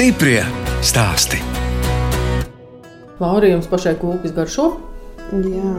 Stiprie 0.00 0.38
stāsti. 0.80 1.36
Laura, 3.20 3.50
jums 3.50 3.66
pašai 3.68 3.90
kūkas 4.00 4.32
garšo? 4.32 4.64
Jā. 5.28 5.72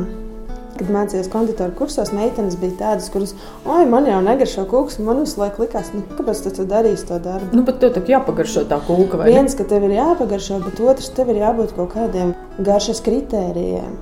Kad 0.75 0.91
mācījos 0.93 1.29
konditoru 1.33 1.73
kursos, 1.79 2.11
meitenes 2.13 2.59
bija 2.61 2.75
tādas, 2.83 3.07
kuras, 3.09 3.33
oi, 3.65 3.79
man 3.89 4.05
jau 4.05 4.19
negaršo 4.21 4.67
kūks, 4.69 4.99
un 5.01 5.09
man 5.09 5.23
visu 5.23 5.41
laiku 5.41 5.65
likās, 5.65 5.89
nu, 5.97 6.03
kāpēc 6.19 6.43
tu 6.45 6.67
darīsi 6.69 7.09
to 7.09 7.17
darbu? 7.17 7.49
Nu, 7.57 7.65
bet 7.65 7.81
tev 7.81 7.95
tā 7.95 8.05
jāpagaršo 8.13 8.67
tā 8.69 8.77
kūka, 8.85 9.23
vai 9.23 9.31
ne? 9.31 9.39
Viens, 9.39 9.57
ka 9.57 9.65
tev 9.73 9.89
ir 9.89 9.97
jāpagaršo, 9.97 10.61
bet 10.67 10.85
otrs, 10.85 11.09
tev 11.17 11.33
ir 11.33 11.41
jābūt 11.41 11.73
kaut 11.79 11.95
kādiem 11.97 12.35
garšas 12.61 13.01
kritērijiem. 13.01 13.97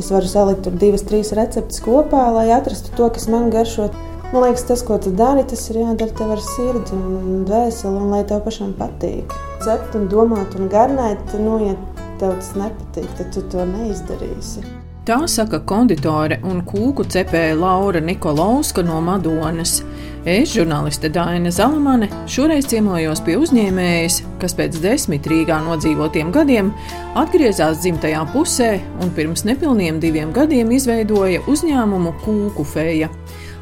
Es 0.00 0.08
varu 0.08 0.32
salikt 0.32 0.64
tur 0.64 0.80
divas, 0.80 1.04
trīs 1.04 1.34
receptes 1.36 1.84
kopā, 1.84 2.30
lai 2.32 2.48
atrastu 2.56 2.96
to, 2.96 3.12
kas 3.12 3.28
man 3.28 3.52
garšo. 3.52 3.90
Man 4.30 4.44
liekas, 4.44 4.62
tas, 4.62 4.82
ko 4.86 4.94
tu 5.02 5.10
dari, 5.10 5.42
tas 5.42 5.64
ir 5.72 5.80
jādara 5.80 6.14
tev 6.14 6.28
ar 6.30 6.42
sirdi 6.44 6.94
un 6.94 7.40
dvēseli, 7.48 7.96
un 7.98 8.12
lai 8.14 8.20
tev 8.30 8.44
pašam 8.44 8.76
patīk. 8.78 9.32
Cept 9.64 9.96
un 9.98 10.04
domāt 10.12 10.54
un 10.54 10.70
garnēt, 10.70 11.34
nu, 11.42 11.56
ja 11.64 11.74
tev 12.20 12.36
tas 12.38 12.52
nepatīk, 12.54 13.08
tad 13.18 13.32
tu 13.34 13.42
to 13.50 13.66
neizdarīsi. 13.72 14.62
Tā 15.08 15.16
saka 15.26 15.58
konditore 15.66 16.38
un 16.46 16.60
kūku 16.62 17.08
cepēja 17.10 17.56
Laura 17.58 17.98
Nikolovska 18.04 18.84
no 18.86 19.00
Madonas. 19.02 19.80
Es, 20.22 20.52
žurnāliste 20.52 21.10
Daina 21.10 21.50
Zalamane, 21.50 22.06
šoreiz 22.30 22.70
ciemojos 22.70 23.24
pie 23.26 23.34
uzņēmējas, 23.40 24.20
kas 24.38 24.54
pēc 24.54 24.78
desmit 24.84 25.26
Rīgā 25.26 25.58
nodzīvotiem 25.66 26.30
gadiem 26.30 26.70
atgriezās 27.18 27.82
dzimtajā 27.82 28.22
pusē 28.30 28.76
un 29.02 29.10
pirms 29.16 29.42
nepilniem 29.48 29.98
diviem 29.98 30.30
gadiem 30.36 30.70
izveidoja 30.78 31.42
uzņēmumu 31.50 32.14
Kūku 32.22 32.70
feja. 32.76 33.10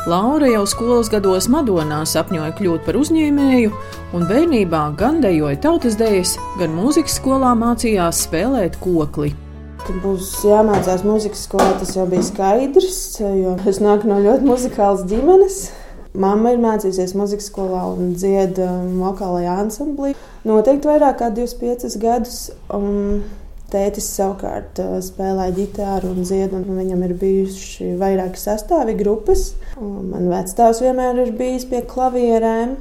Laura 0.07 0.47
jau 0.47 0.63
skolas 0.69 1.09
gados 1.11 1.49
Madonā 1.51 2.05
sapņoja 2.07 2.53
kļūt 2.61 2.85
par 2.87 2.97
uzņēmēju, 3.01 3.73
un 4.15 4.27
bērnībā 4.29 4.83
gan 5.01 5.19
dejoja 5.25 5.59
tautas 5.65 5.99
dejas, 5.99 6.37
gan 6.61 6.71
mūzikas 6.77 7.19
skolā 7.19 7.51
mācījās 7.59 8.23
spēlēt 8.29 8.79
kokli. 8.79 9.33
Kad 9.83 9.99
būs 10.05 10.31
jāmācās 10.47 11.03
mūzikas 11.07 11.43
skolā, 11.49 11.73
tas 11.81 11.97
jau 11.97 12.07
bija 12.11 12.23
skaidrs, 12.29 13.01
jo 13.21 13.57
es 13.67 13.83
nāku 13.83 14.11
no 14.11 14.21
ļoti 14.23 14.47
muzikālas 14.47 15.03
ģimenes. 15.11 15.59
Mamma 16.19 16.55
ir 16.55 16.63
mācījusies 16.63 17.17
muzikas 17.19 17.51
skolā 17.51 17.83
un 17.91 18.15
dziedā 18.15 18.71
vokālajā 19.03 19.59
ansamblī. 19.65 20.15
Noteikti 20.49 20.89
vairāk 20.89 21.19
kā 21.21 21.29
25 21.35 21.99
gadus. 22.03 22.39
Un 22.75 23.25
Tētis 23.69 24.07
savukārt 24.17 24.79
spēlēja 25.05 25.53
ģitāru 25.59 26.15
un 26.15 26.23
dziedā, 26.25 26.57
un 26.57 26.79
viņam 26.81 27.03
ir 27.05 27.13
bijuši 27.21 27.91
vairāki 28.01 28.41
sastāvi 28.41 28.95
grupas. 28.97 29.51
Man 29.77 30.31
vecāks 30.33 30.81
vienmēr 30.81 31.21
ir 31.27 31.35
bijis 31.37 31.69
pie 31.69 31.83
klavierēm. 31.91 32.79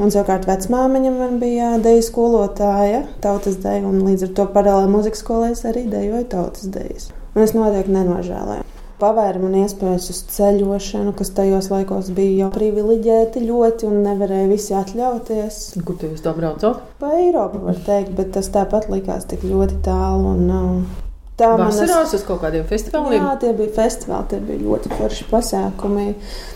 Un 0.00 0.08
savukārt 0.14 0.48
vecmāmiņa 0.48 1.30
bija 1.36 1.74
deju 1.84 2.06
skolotāja, 2.08 3.04
tautas 3.20 3.60
deju, 3.60 3.92
un 3.92 4.00
līdz 4.08 4.30
ar 4.30 4.34
to 4.40 4.48
paralēli 4.56 4.94
muzikas 4.96 5.20
skolā 5.20 5.52
es 5.52 5.66
arī 5.68 5.84
dejoju 5.92 6.24
tautas 6.32 6.72
dejas. 6.72 7.10
Un 7.36 7.44
es 7.44 7.52
noteikti 7.52 7.92
nenožēloju 8.00 8.71
pavēra 9.02 9.42
man 9.42 9.58
iespējas 9.64 10.08
uz 10.12 10.22
ceļošanu, 10.36 11.12
kas 11.18 11.32
tajos 11.36 11.70
laikos 11.72 12.10
bija 12.14 12.44
jau 12.44 12.50
privileģēti 12.54 13.44
ļoti 13.48 13.88
un 13.90 14.02
nevarēja 14.06 14.50
visi 14.50 14.76
atļauties. 14.78 15.62
Kur 15.82 15.98
tu 15.98 16.12
jūs 16.12 16.22
tā 16.24 16.34
braucat? 16.36 16.82
Pa 17.02 17.14
Eiropu 17.18 17.62
var 17.66 17.80
teikt, 17.86 18.14
bet 18.18 18.34
tas 18.36 18.50
tāpat 18.54 18.90
likās 18.92 19.26
tik 19.30 19.44
ļoti 19.48 19.82
tālu. 19.86 20.36
Un, 20.36 20.52
uh, 20.52 21.00
Tā 21.40 21.48
Vasarās 21.56 22.12
uz 22.12 22.22
kaut 22.28 22.42
kādiem 22.42 22.66
festivāliem? 22.68 23.16
Jā, 23.16 23.32
tie 23.40 23.50
bija 23.56 23.72
festivāli, 23.74 24.28
tie 24.30 24.40
bija 24.44 24.60
ļoti 24.62 24.92
forši 24.98 25.26
pasākumi. 25.30 26.06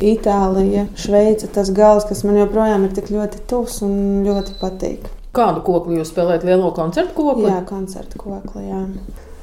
Itālija, 0.04 0.84
Šveice, 1.00 1.48
tas 1.54 1.72
gals, 1.74 2.04
kas 2.06 2.22
man 2.28 2.36
joprojām 2.42 2.84
ir 2.86 2.92
tik 2.94 3.08
ļoti 3.14 3.46
tuvs 3.50 3.80
un 3.86 3.96
ļoti 4.28 4.58
patīk. 4.60 5.08
Kādu 5.36 5.64
kokli 5.64 5.98
jūs 5.98 6.12
spēlējat? 6.12 6.44
Lielo 6.48 6.70
koncertu 6.76 7.16
kokli? 7.16 7.48
Jā, 7.48 7.62
koncertu 7.68 8.20
kokli. 8.20 8.68
Jā 8.68 8.84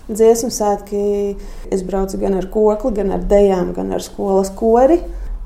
dziesmu 0.10 0.52
svētki. 0.54 1.04
Es 1.74 1.84
braucu 1.88 2.20
gan 2.22 2.38
ar 2.40 2.48
kokli, 2.54 2.94
gan 3.00 3.12
ar 3.16 3.26
dejām, 3.30 3.74
gan 3.76 3.92
ar 3.96 4.04
skolas 4.04 4.52
kori. 4.56 5.02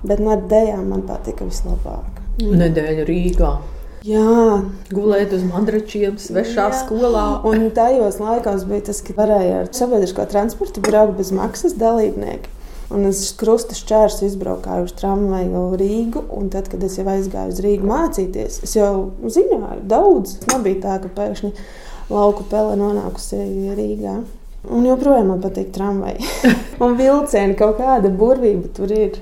Bet 0.07 0.21
no 0.21 0.35
dejām 0.49 0.91
man 0.91 1.07
patika 1.07 1.47
vislabāk. 1.47 2.21
Nedēļa 2.37 3.07
Rīgā. 3.07 3.55
Jā, 4.07 4.61
gulēt 4.93 5.33
uz 5.35 5.41
madračiem, 5.43 6.19
svešā 6.21 6.67
Jā. 6.69 6.75
skolā. 6.83 7.23
Un 7.49 7.65
tajos 7.75 8.21
laikos 8.21 8.63
bija 8.69 8.85
tas, 8.87 9.01
ka 9.03 9.15
varēja 9.17 9.63
ar 9.63 9.71
sabiedrisko 9.73 10.27
transportu 10.29 10.83
braukt 10.85 11.17
bez 11.17 11.33
maksas 11.35 11.73
dalībnieki. 11.81 12.53
Un 12.93 13.09
es 13.09 13.33
krustu 13.35 13.75
šķērsu 13.75 14.29
izbraukāju 14.29 14.85
uz 14.87 14.93
tramvaju 14.95 15.63
Rīgu. 15.81 16.23
Tad, 16.53 16.69
kad 16.71 16.85
es 16.87 16.95
jau 16.95 17.07
aizgāju 17.11 17.51
uz 17.51 17.59
Rīgu 17.65 17.89
mācīties, 17.89 18.61
es 18.63 18.77
jau 18.77 18.93
zināju 19.25 19.81
daudz. 19.91 20.37
Tas 20.39 20.55
nebija 20.55 20.85
tā, 20.85 20.95
ka 21.03 21.11
pēkšņi 21.17 21.51
lauku 22.13 22.47
pele 22.47 22.77
nonākusi 22.79 23.41
Rīgā. 23.75 24.21
Un 24.65 24.87
joprojām 24.87 25.29
man 25.31 25.41
patīk 25.43 25.69
tramvaji. 25.75 26.25
un 26.83 26.97
vilcieni 26.99 27.55
kaut 27.59 27.77
kāda 27.81 28.09
burvība 28.09 28.71
tur 28.73 28.91
ir. 28.91 29.19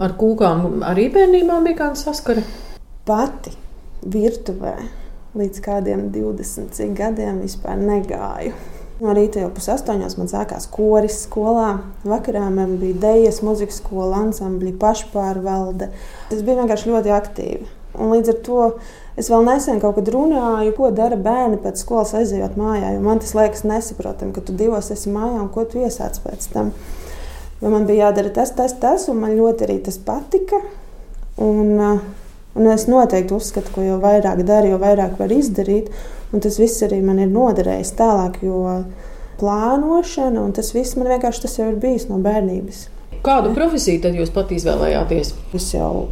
Ar 0.00 0.14
kūkām 0.16 0.80
arī 0.88 1.10
bērnībā 1.12 1.60
bija 1.66 1.82
kāda 1.82 2.00
saskara? 2.00 2.44
Pati 3.04 3.52
virtuvē 4.00 4.74
līdz 5.36 5.62
kādiem 5.62 6.08
20 6.14 6.94
gadiem 6.96 7.42
vispār 7.44 7.76
negāju. 7.78 8.54
No 9.00 9.14
rīta 9.16 9.40
jau 9.40 9.48
pusaustoņos 9.56 10.18
man 10.18 10.28
sākās 10.28 10.66
koris 10.68 11.22
skolā. 11.24 11.78
Vakarā 12.04 12.46
man 12.52 12.74
bija 12.80 12.98
dejas, 13.00 13.40
muzikas 13.44 13.78
skola, 13.80 14.26
ansambļi, 14.26 14.74
pašpārvalde. 14.80 15.88
Es 16.28 16.42
biju 16.44 16.58
vienkārši 16.60 16.90
ļoti 16.90 17.14
aktīva. 17.16 17.70
Un 17.96 18.12
līdz 18.12 18.34
ar 18.34 18.42
to 18.44 18.66
es 19.20 19.28
vēl 19.30 19.44
nesen 19.46 19.80
kaut 19.82 19.98
kad 19.98 20.08
runāju, 20.14 20.72
ko 20.76 20.90
dara 20.94 21.18
bērni 21.20 21.60
pēc 21.60 21.82
skolas 21.82 22.14
aizejot 22.16 22.56
mājā. 22.60 22.94
Man 23.04 23.20
tas 23.22 23.34
liekas 23.36 23.66
nesaprotami, 23.68 24.34
ka 24.36 24.44
tu 24.44 24.56
divos 24.56 24.90
esi 24.94 25.12
mājā 25.12 25.42
un 25.42 25.50
ko 25.52 25.66
tu 25.68 25.82
iesāc 25.82 26.20
pēc 26.24 26.48
tam. 26.54 26.72
Jo 27.60 27.72
man 27.72 27.84
bija 27.88 28.08
jādara 28.08 28.32
tas, 28.40 28.54
tas, 28.56 28.72
tas, 28.80 29.08
un 29.12 29.20
man 29.20 29.36
ļoti 29.36 29.66
arī 29.66 29.76
tas 29.84 30.00
patika. 30.00 30.62
Un, 31.40 31.74
uh, 31.76 32.00
un 32.56 32.70
es 32.72 32.86
noteikti 32.88 33.36
uzskatu, 33.36 33.74
ka 33.74 33.84
jo 33.84 33.98
vairāk 34.00 34.40
dari, 34.48 34.72
jo 34.72 34.80
vairāk 34.80 35.18
var 35.20 35.32
izdarīt. 35.34 35.92
Un 36.32 36.44
tas 36.44 36.56
viss 36.60 36.80
arī 36.86 37.02
man 37.04 37.20
ir 37.20 37.28
noderējis 37.32 37.92
tālāk, 37.98 38.40
jo 38.46 38.62
plānošana 39.40 40.40
un 40.40 40.54
tas 40.56 40.72
viss 40.76 40.96
man 40.98 41.08
vienkārši 41.10 41.44
tas 41.46 41.58
jau 41.58 41.68
ir 41.70 41.78
bijis 41.80 42.08
no 42.10 42.20
bērnības. 42.22 42.86
Kādu 43.24 43.52
profesiju 43.56 44.00
tad 44.04 44.16
jūs 44.16 44.32
pat 44.32 44.52
izvēlējāties? 44.56 45.34
Es 45.56 45.68
jau 45.74 46.08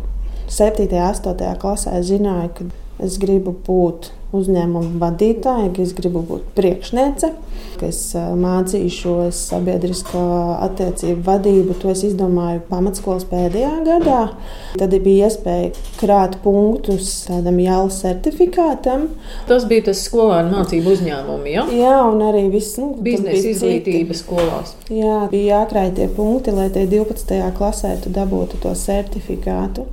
7. 0.49 0.89
un 0.89 1.09
8. 1.09 1.49
klasē 1.61 2.01
zināju, 2.05 2.51
ka 2.57 2.69
es 3.03 3.19
gribu 3.23 3.55
būt 3.67 4.13
uzņēmuma 4.37 4.99
vadītāja, 5.01 5.71
ka 5.73 5.81
es 5.85 5.95
gribu 5.97 6.21
būt 6.29 6.51
priekšniece, 6.57 7.31
ka 7.81 7.89
es 7.89 8.01
mācīšos 8.15 9.39
sabiedrisko 9.49 10.25
attiecību 10.67 11.23
vadību. 11.25 11.77
To 11.81 11.93
es 11.95 12.03
izdomāju 12.11 12.61
pamatskolas 12.69 13.25
pēdējā 13.31 13.73
gadā. 13.87 14.21
Tad 14.81 14.97
bija 15.05 15.31
iespēja 15.31 15.73
krāt 16.01 16.37
punktus 16.45 17.25
tādam 17.31 17.63
jau 17.63 17.87
certifikātam. 17.95 19.09
Tas 19.49 19.65
bija 19.71 19.89
tas 19.89 20.05
skolēnu 20.11 20.53
mācību 20.59 20.95
uzņēmums, 20.99 21.51
ja? 21.55 21.67
Jā, 21.79 21.97
un 22.11 22.23
arī 22.29 22.45
viss 22.53 22.77
nu, 22.83 22.93
biznesa 23.01 23.55
izglītības 23.55 24.25
skolās. 24.27 24.77
Jā, 24.93 25.23
bija 25.33 25.63
jākrāj 25.63 25.95
tie 25.97 26.13
punkti, 26.13 26.53
lai 26.53 26.69
tie 26.75 26.85
12. 26.91 27.41
klasē 27.57 27.97
tu 28.05 28.13
dabūtu 28.13 28.61
to 28.61 28.77
certifikātu. 28.77 29.89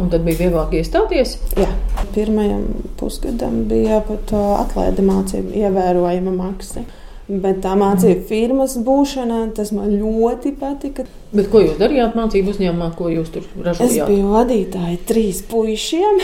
Un 0.00 0.10
tad 0.10 0.24
bija 0.26 0.40
vieglāk 0.42 0.74
iestāties? 0.74 1.36
Jā, 1.54 1.68
pirmajam 2.16 2.66
pusgadam 2.98 3.62
bija 3.70 4.00
pat 4.06 4.32
atlaide 4.34 5.04
mācību 5.06 5.54
ievērojama 5.60 6.34
maksa. 6.34 6.82
Bet 7.24 7.62
tā 7.64 7.72
mācību 7.80 8.26
firmas 8.28 8.74
būšana, 8.84 9.38
tas 9.56 9.70
man 9.72 9.94
ļoti 9.94 10.52
patika. 10.60 11.06
Bet 11.32 11.48
ko 11.52 11.62
jūs 11.62 11.78
darījāt 11.80 12.18
mācību 12.18 12.52
uzņēmumā, 12.52 12.90
ko 12.98 13.08
jūs 13.08 13.30
tur 13.32 13.46
ražojāt? 13.64 13.94
Es 14.02 14.10
biju 14.10 14.34
vadītāja 14.34 14.98
trīs 15.08 15.40
puišiem. 15.48 16.20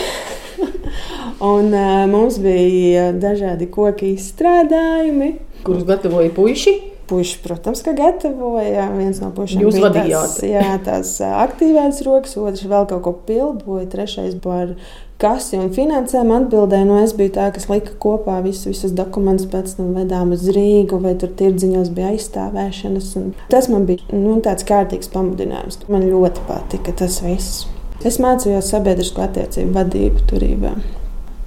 un 1.53 1.73
uh, 1.73 2.03
mums 2.11 2.37
bija 2.43 3.09
dažādi 3.17 3.71
koku 3.73 4.11
izstrādājumi. 4.11 5.33
Kurus 5.65 5.87
gatavoja 5.89 6.29
puiši? 6.35 6.75
Puiši, 7.11 7.37
protams, 7.43 7.83
ka 7.85 7.93
gatavoja. 7.97 8.87
Viens 8.95 9.19
no 9.21 9.29
pušiem 9.35 9.65
Jūs 9.65 9.77
bija 9.83 9.93
tās, 9.99 10.39
jā, 10.47 10.73
tās 10.85 11.13
aktīvās 11.27 12.01
rokas, 12.07 12.37
otrs 12.39 12.67
vēl 12.71 12.87
kaut 12.89 13.03
ko 13.05 13.15
pildoja, 13.27 13.89
trešais 13.91 14.37
par 14.43 14.75
kasi 15.21 15.59
un 15.59 15.69
finansēm 15.75 16.31
atbildēja. 16.33 16.87
Nu, 16.87 16.97
es 17.03 17.13
biju 17.17 17.35
tā, 17.35 17.49
kas 17.53 17.67
lika 17.69 17.93
kopā 18.01 18.39
visu, 18.45 18.71
visus 18.71 18.95
dokumentus, 18.97 19.49
pēc 19.51 19.75
tam 19.77 19.91
vedām 19.97 20.33
uz 20.35 20.47
Rīgu, 20.55 21.01
vai 21.03 21.13
tur 21.19 21.33
tirdziņos 21.37 21.91
bija 21.97 22.13
aizstāvēšanas. 22.15 23.11
Tas 23.51 23.69
man 23.71 23.85
bija 23.89 24.07
nu, 24.15 24.39
tāds 24.45 24.65
kārtīgs 24.67 25.11
pamudinājums. 25.13 25.83
Man 25.91 26.07
ļoti 26.09 26.47
patika 26.49 26.95
tas 27.03 27.21
viss. 27.25 27.67
Es 28.07 28.17
mācījos 28.21 28.71
sabiedrisko 28.73 29.21
attiecību 29.27 29.75
vadību 29.75 30.25
turībā. 30.31 30.73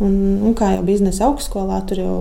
Un, 0.03 0.15
un 0.47 0.55
kā 0.59 0.75
jau 0.77 0.85
biznesa 0.87 1.29
augstskolā, 1.29 1.81
tur 1.89 2.03
jau 2.03 2.19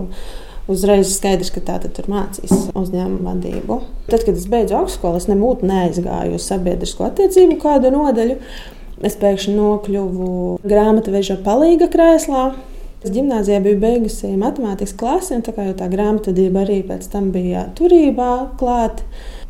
uzreiz 0.70 1.12
skaidrs, 1.12 1.52
ka 1.54 1.62
tā 1.64 1.78
tur 1.84 2.08
mācīs 2.10 2.52
uzņēmuma 2.72 3.34
vadību. 3.34 3.80
Tad, 4.08 4.24
kad 4.24 4.34
es 4.34 4.46
beidzu 4.50 4.78
augstskolu, 4.80 5.20
es 5.20 5.28
nebūtu 5.30 5.68
neaizgāju 5.68 6.38
uz 6.38 6.46
sabiedrisko 6.48 7.08
attiecību 7.10 7.58
kādu 7.62 7.92
nodaļu. 7.94 8.38
Es 9.04 9.18
pēkšņi 9.20 9.56
nokļuvu 9.58 10.30
grāmatveža 10.64 11.40
palīga 11.44 11.90
krēslā. 11.92 12.46
Es 13.04 13.12
gimnājā 13.12 13.58
biju 13.60 13.76
beigusi 13.82 14.30
matemātikas 14.40 14.94
klasi, 14.96 15.34
un 15.36 15.42
tā 15.44 15.52
kā 15.52 15.66
jau 15.66 15.74
tā 15.76 15.90
grāmatvedība 15.92 16.62
arī 16.64 16.78
pēc 16.88 17.10
tam 17.12 17.28
bija 17.34 17.66
turībā 17.76 18.30
klāta. 18.60 19.04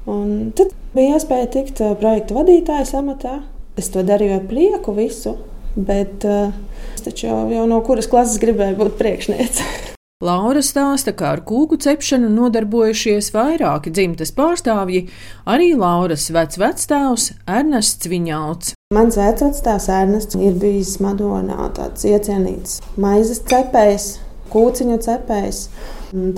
Tad 0.05 0.75
bija 0.97 1.15
iespēja 1.15 1.53
tikt 1.55 1.85
uh, 1.85 1.95
projektu 2.01 2.41
vadītājas 2.41 2.97
amatā. 2.99 3.39
Es 3.79 3.93
to 3.95 4.03
darīju 4.07 4.41
ar 4.41 4.45
prieku 4.51 4.95
visu, 4.99 5.39
bet 5.79 6.27
uh, 6.27 6.51
es 6.97 7.07
taču 7.07 7.31
jau, 7.31 7.41
jau 7.55 7.65
no 7.71 7.81
kuras 7.87 8.11
klases 8.11 8.43
gribēju 8.43 8.81
būt 8.83 8.99
priekšniece. 9.01 9.71
Laura 10.25 10.63
stāsta, 10.65 11.13
ka 11.13 11.35
ar 11.35 11.41
kūku 11.45 11.77
cepšanu 11.85 12.31
nodarbojušies 12.33 13.27
vairāki 13.35 13.91
dzimtes 13.93 14.31
pārstāvji, 14.33 15.03
arī 15.45 15.75
Lauras 15.77 16.31
vecvectēvs 16.33 17.27
Ernests 17.45 18.09
Viņauts. 18.09 18.73
Mans 18.97 19.19
vecvectēvs 19.21 19.89
Ernests 19.93 20.39
ir 20.41 20.57
bijis 20.63 20.95
Madonā 21.05 21.69
tāds 21.77 22.07
iecienīts 22.09 22.79
maizes 22.97 23.43
cepējs, 23.51 24.07
kūciņu 24.55 24.97
cepējs. 25.05 25.61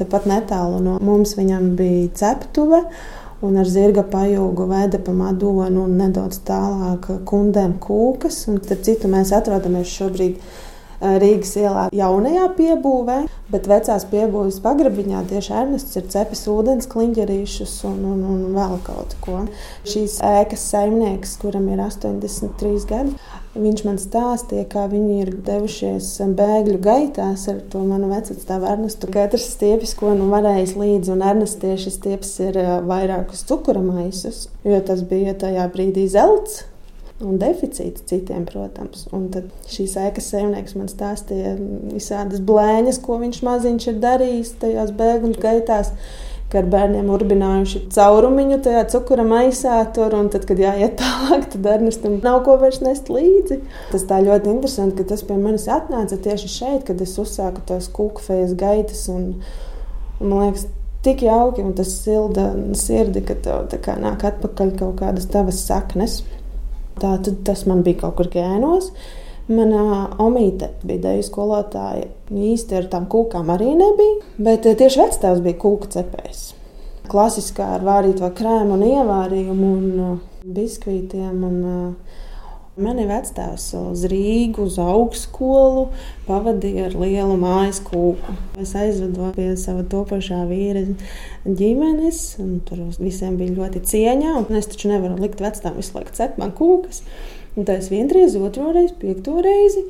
Tepat 0.03 0.27
netālu 0.33 0.83
no 0.83 0.99
mums 0.99 1.37
viņam 1.39 1.77
bija 1.79 2.11
ceptuve. 2.25 2.83
Un 3.47 3.59
ar 3.61 3.69
zirga 3.69 4.03
pajūgu 4.11 4.67
veda 4.67 4.99
pa 4.99 5.13
Madonu 5.15 5.85
un 5.85 5.99
nedaudz 6.01 6.41
tālāk 6.49 7.07
kundēm 7.29 7.77
kūkas. 7.85 8.47
Un, 8.51 8.59
starp 8.65 8.83
citu, 8.89 9.13
mēs 9.13 9.31
atrodamies 9.37 9.93
šobrīd 9.93 10.41
Rīgas 11.01 11.53
ielā 11.61 11.87
jaunajā 11.95 12.47
piebūvē, 12.57 13.19
bet 13.53 13.69
vecās 13.71 14.07
piebūves 14.11 14.61
pagrabiņā 14.65 15.23
tieši 15.31 15.55
Ernests 15.61 15.99
ir 16.01 16.07
cepis 16.13 16.47
ūdens 16.51 16.89
kliņģerīšus 16.93 17.75
un, 17.91 17.99
un, 18.13 18.23
un 18.33 18.45
vēl 18.57 18.79
kaut 18.87 19.17
ko. 19.25 19.43
Šīs 19.89 20.21
ēkas 20.25 20.69
saimnieks, 20.73 21.37
kuram 21.43 21.69
ir 21.73 21.83
83 21.85 22.87
gadi, 22.89 23.17
viņš 23.57 23.83
man 23.87 24.01
stāstīja, 24.01 24.67
kā 24.73 24.87
viņi 24.93 25.19
ir 25.25 25.33
devušies 25.47 26.13
bēgļu 26.37 26.79
gaitās 26.85 27.47
ar 27.53 27.61
to 27.73 27.83
manu 27.85 28.11
vecāku 28.13 28.57
Ernestu. 28.73 29.11
Katrs 29.13 29.51
stiepis, 29.55 29.97
ko 29.99 30.15
nu 30.17 30.31
varējis 30.33 30.77
līdzi, 30.81 31.13
un 31.15 31.27
Ernests 31.27 31.61
tieši 31.63 31.93
stiepis 31.95 32.33
ir 32.45 32.61
eh, 32.63 32.73
vairākus 32.87 33.45
cukura 33.49 33.85
maisus, 33.85 34.47
jo 34.65 34.81
tas 34.87 35.05
bija 35.07 35.37
tajā 35.45 35.69
brīdī 35.73 36.09
zelts 36.13 36.65
un 37.25 37.39
deficīts 37.41 38.05
citiem, 38.09 38.45
protams. 38.49 39.07
Un 39.17 39.29
tad 39.33 39.49
šīs 39.73 39.97
ēkas 40.01 40.31
saimnieks 40.33 40.77
man 40.77 40.91
stāstīja 40.93 41.57
visādas 41.95 42.43
blēņas, 42.45 43.01
ko 43.05 43.21
viņš 43.23 43.43
maziņš 43.47 43.91
ir 43.93 44.01
darījis 44.05 44.57
tajās 44.63 44.95
bēgļu 44.97 45.37
gaitās. 45.43 45.93
Ka 46.47 46.61
ar 46.61 46.69
bērniem 46.71 47.09
urbinājuši 47.11 47.81
caurumiņu 47.91 48.61
tajā 48.63 48.85
cukura 48.93 49.25
maisā, 49.27 49.81
tur, 49.97 50.13
un 50.15 50.29
tad, 50.31 50.45
kad 50.47 50.61
jāiet 50.63 50.95
tālāk, 51.01 51.49
tad 51.51 51.67
Ernestam 51.73 52.21
nav 52.23 52.45
ko 52.47 52.55
vairs 52.61 52.79
nest 52.85 53.11
līdzi. 53.11 53.59
Tas 53.91 54.07
tā 54.07 54.21
ļoti 54.23 54.53
interesanti, 54.53 55.01
ka 55.01 55.11
tas 55.11 55.25
pie 55.27 55.41
manis 55.41 55.67
atnāca 55.67 56.21
tieši 56.23 56.53
šeit, 56.53 56.87
kad 56.87 57.03
es 57.03 57.17
uzsāku 57.19 57.65
tos 57.67 57.91
kūkfejas 57.97 58.55
gaitas. 58.61 59.09
Un, 59.11 59.33
un, 60.21 60.29
man 60.29 60.45
liekas, 60.45 60.69
tik 61.03 61.27
jauki 61.27 61.67
un 61.67 61.75
tas 61.75 61.91
silda 62.05 62.53
sirdi, 62.79 63.27
ka 63.27 63.35
tev 63.43 63.91
nāk 64.03 64.23
atpakaļ 64.31 64.73
kaut 64.79 65.01
kādas 65.03 65.27
tavas 65.33 65.67
saknes. 65.67 66.21
Tā 67.01 67.17
tas 67.45 67.67
man 67.69 67.83
bija 67.87 68.07
kaut 68.07 68.17
kur 68.21 68.31
gēnos. 68.33 68.91
Manā 69.47 70.09
omīte 70.23 70.73
bija 70.83 71.05
deju 71.05 71.27
skolotāja. 71.29 72.09
Īsti 72.35 72.81
ar 72.81 72.89
tām 72.91 73.05
kūkām 73.11 73.53
arī 73.55 73.77
nebija, 73.79 74.23
bet 74.43 74.67
eh, 74.67 74.75
tieši 74.79 75.03
vecāks 75.05 75.43
bija 75.45 75.59
kūka 75.63 75.91
cepējs. 75.95 76.41
Klasiskā 77.07 77.69
ar 77.77 77.85
vārīto 77.87 78.27
krēmu 78.35 78.75
un 78.75 78.83
ievārījumu 78.89 79.69
un 79.77 80.01
uh, 80.03 80.17
biskvītiem. 80.57 81.45
Un, 81.47 81.61
uh, 81.63 82.25
Mani 82.77 83.07
vecāks 83.09 83.71
uz 83.79 84.03
Rīgu, 84.13 84.67
uz 84.69 84.75
augstskolu 84.77 85.87
pavadīja 86.27 86.91
ar 86.91 86.97
lielu 87.01 87.39
mājas 87.41 87.79
kūku. 87.81 88.35
Es 88.61 88.75
aizvedu 88.77 89.31
pie 89.33 89.47
sava 89.57 89.81
topošā 89.89 90.43
vīra 90.51 90.83
ģimenes, 91.47 92.21
un 92.45 92.59
tur 92.69 92.83
visiem 93.01 93.39
bija 93.41 93.57
ļoti 93.57 93.81
cieņā. 93.81 94.35
Es 94.61 94.69
taču 94.75 94.93
nevaru 94.93 95.17
likt 95.25 95.41
vecām 95.41 95.81
visu 95.81 95.97
laiku 95.97 96.13
cept 96.21 96.37
man 96.43 96.53
kūkas. 96.59 97.01
Un 97.57 97.65
tā 97.65 97.79
es 97.81 97.89
vienreiz, 97.89 98.37
otru 98.37 98.69
reizi, 98.77 98.93
piekto 99.01 99.41
reizi 99.41 99.87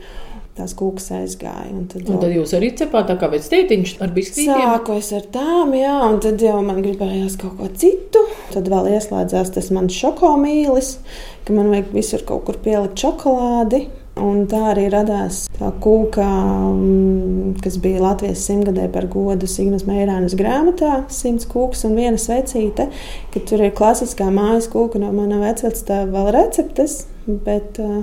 tās 0.57 0.73
kūkas 0.79 1.11
aizgāja. 1.19 1.73
Un 1.75 1.89
tad, 1.91 2.07
un 2.07 2.23
tad 2.23 2.33
jūs 2.33 2.55
arī 2.57 2.71
cepāt 2.79 3.11
kā 3.19 3.29
tētiņš 3.35 3.99
ar 3.99 4.15
biskvītiem? 4.15 4.63
Sāku 4.63 5.01
es 5.01 5.11
ar 5.17 5.27
tām, 5.35 5.75
jā, 5.77 5.97
un 6.07 6.21
tad 6.23 6.43
jau 6.43 6.61
man 6.65 6.81
gribējās 6.87 7.35
kaut 7.43 7.59
ko 7.59 7.69
citu. 7.75 8.23
Tad 8.53 8.69
vēl 8.71 8.93
ieslēdzās 8.95 9.53
tas 9.57 9.71
mans 9.75 9.95
šokomīlis, 9.97 10.97
ka 11.47 11.55
man 11.57 11.73
vajag 11.73 11.95
visur 11.95 12.27
kaut 12.27 12.47
kur 12.47 12.61
pielikt 12.63 13.01
šokolādi. 13.03 13.87
Un 14.17 14.47
tā 14.49 14.63
arī 14.71 14.87
radās 14.89 15.43
tā 15.59 15.69
kūka, 15.85 16.25
mm, 16.25 17.59
kas 17.61 17.75
bija 17.85 18.01
Latvijas 18.01 18.47
simtgadē 18.49 18.87
par 18.95 19.05
godu 19.13 19.45
Signas 19.51 19.85
Meirānas 19.85 20.33
grāmatā, 20.39 21.03
simts 21.13 21.45
kūks 21.51 21.85
un 21.85 21.99
viena 22.01 22.17
svecīte, 22.17 22.87
ka 23.35 23.43
tur 23.45 23.67
ir 23.67 23.75
klasiskā 23.77 24.31
mājas 24.33 24.71
kūka 24.73 25.03
no 25.03 25.11
mana 25.13 25.43
vecvectēva 25.43 26.09
vēl 26.15 26.33
receptes, 26.39 26.97
bet 27.27 27.77
uh, 27.85 28.01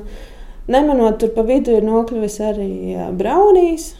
nemanot 0.69 1.17
tur 1.17 1.33
pa 1.33 1.47
vidu 1.49 1.79
ir 1.79 1.89
nokļuvis 1.89 2.37
arī 2.45 2.69
braunīs, 3.17 3.95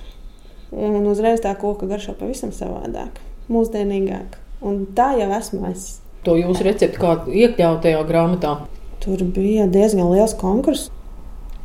un 0.70 1.10
uzreiz 1.10 1.42
tā 1.42 1.58
koka 1.58 1.90
garšo 1.90 2.14
pavisam 2.20 2.54
savādāk, 2.54 3.18
mūsdienīgāk. 3.50 4.38
Un 4.62 4.84
tā 4.94 5.16
jau 5.18 5.34
esmu 5.34 5.66
es. 5.74 6.03
To 6.24 6.38
jūsu 6.40 6.64
recepti 6.64 7.02
kā 7.02 7.18
iekļaut 7.28 7.84
tajā 7.84 8.02
grāmatā? 8.08 8.58
Tur 9.04 9.24
bija 9.36 9.68
diezgan 9.68 10.12
liels 10.14 10.36
konkurss. 10.40 10.92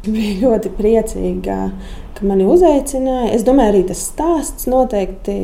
Bija 0.06 0.34
ļoti 0.44 0.70
priecīga, 0.78 1.56
ka 2.14 2.26
mani 2.26 2.46
uzaicināja. 2.46 3.32
Es 3.34 3.42
domāju, 3.46 3.72
arī 3.72 3.82
tas 3.88 4.04
stāsts 4.12 4.68
noteikti 4.70 5.34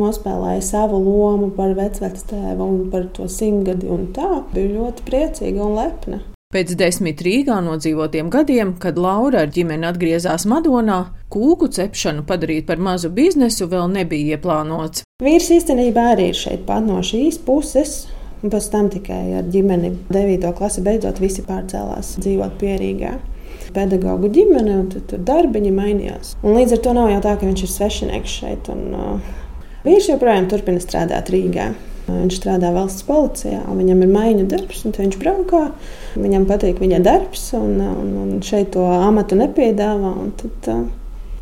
nospēlēja 0.00 0.60
savu 0.64 1.00
lomu 1.04 1.48
par 1.56 1.72
vecvectēvu 1.76 2.68
un 2.68 2.84
par 2.92 3.08
to 3.16 3.28
simtgadi. 3.28 3.88
Tā 4.16 4.44
bija 4.52 4.76
ļoti 4.76 5.08
priecīga 5.08 5.64
un 5.64 5.76
lepna. 5.80 6.20
Pēc 6.54 6.76
desmit 6.78 7.18
Rīgā 7.24 7.56
nodzīvotiem 7.66 8.28
gadiem, 8.30 8.76
kad 8.78 8.94
Laura 9.00 9.40
ar 9.42 9.50
ģimeni 9.50 9.88
atgriezās 9.88 10.44
Madonā, 10.46 11.00
kūku 11.34 11.66
cepšanu 11.74 12.22
padarīt 12.28 12.68
par 12.68 12.78
mazu 12.78 13.10
biznesu 13.10 13.66
vēl 13.72 13.88
nebija 13.90 14.36
ieplānots. 14.36 15.02
Vīrs 15.24 15.50
īstenībā 15.56 16.12
arī 16.12 16.28
ir 16.30 16.38
šeit 16.38 16.62
pat 16.68 16.86
no 16.86 17.00
šīs 17.02 17.40
puses. 17.42 18.04
Un 18.44 18.52
pēc 18.52 18.66
tam 18.68 18.90
tikai 18.92 19.38
ar 19.38 19.46
ģimeni 19.48 19.94
9. 20.12 20.50
klasi 20.58 20.82
beidzot 20.84 21.16
visi 21.22 21.40
pārcēlās 21.46 22.18
dzīvot 22.20 22.58
pierīgā. 22.60 23.14
Pedagoģu 23.72 24.28
ģimene 24.34 24.74
un 24.82 24.90
tur 24.92 25.22
darbiņi 25.30 25.70
mainījās. 25.72 26.34
Un 26.44 26.58
līdz 26.58 26.74
ar 26.76 26.82
to 26.84 26.92
nav 26.98 27.08
jau 27.08 27.22
tā, 27.24 27.32
ka 27.40 27.48
viņš 27.48 27.62
ir 27.64 27.70
svešinieks 27.72 28.34
šeit. 28.42 28.68
Un, 28.74 28.82
uh, 28.92 29.30
vīrs 29.86 30.10
joprojām 30.10 30.50
turpina 30.52 30.82
strādāt 30.82 31.32
Rīgā. 31.32 31.70
Viņš 32.04 32.36
strādā 32.36 32.68
valsts 32.74 33.06
policijā, 33.08 33.62
viņam 33.64 34.02
ir 34.04 34.10
maiņu 34.12 34.44
darbs, 34.50 34.82
un 34.84 34.92
viņš 34.92 35.16
braukā. 35.22 35.62
Viņam 36.20 36.44
patīk 36.50 36.82
viņa 36.82 36.98
darbs, 37.06 37.46
un, 37.56 37.78
un, 37.80 38.10
un 38.26 38.34
šeit 38.44 38.74
to 38.76 38.84
amatu 38.84 39.38
nepiedāvā. 39.40 40.12
Tad, 40.42 40.58
tā, 40.66 40.76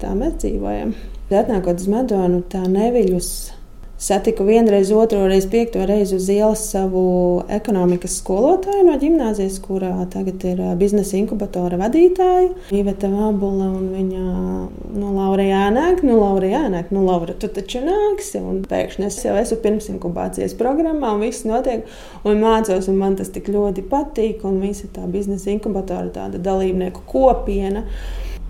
tā 0.04 0.12
mēs 0.14 0.38
dzīvojam. 0.44 0.94
Atnākot 1.32 1.82
uz 1.82 1.90
Madonu, 1.90 2.44
tā 2.52 2.62
neviļus 2.68 3.32
Satiku 4.02 4.42
vienreiz, 4.42 4.88
otru 4.90 5.28
reizi, 5.30 5.47
piekto 5.50 5.85
reizi 5.87 6.16
uz 6.16 6.25
ielas 6.26 6.64
savu 6.73 7.02
ekonomikas 7.54 8.16
skolotāju 8.18 8.88
no 8.88 8.97
gimnāzijas, 8.99 9.61
kurā 9.62 9.92
tagad 10.11 10.42
ir 10.50 10.62
biznesa 10.80 11.14
inkubatora 11.21 11.78
vadītāja. 11.78 12.49
Iveta 12.75 13.06
Vābula 13.12 13.68
un 13.68 13.85
viņa 13.94 14.25
nu, 14.97 15.12
Laura 15.14 15.47
jānāk, 15.47 16.02
nu, 16.02 16.16
Laura 16.18 16.50
jānāk, 16.50 16.90
nu, 16.90 17.04
Laura, 17.06 17.37
tu 17.38 17.47
taču 17.47 17.85
nāksi. 17.87 18.42
Un 18.42 18.64
pēkšņi 18.66 19.06
es 19.06 19.21
jau 19.23 19.37
esmu 19.38 19.61
pirms 19.62 19.87
inkubācijas 19.94 20.59
programmā, 20.59 21.14
un 21.14 21.23
viss 21.23 21.47
notiek, 21.47 21.87
un 22.26 22.42
mācos, 22.42 22.90
un 22.90 22.99
man 22.99 23.14
tas 23.23 23.30
tik 23.30 23.52
ļoti 23.54 23.87
patīk, 23.87 24.42
un 24.50 24.59
visa 24.66 24.90
tā 24.90 25.06
biznesa 25.06 25.54
inkubatora 25.54 26.11
tāda 26.18 26.42
dalībnieku 26.42 27.06
kopiena. 27.06 27.87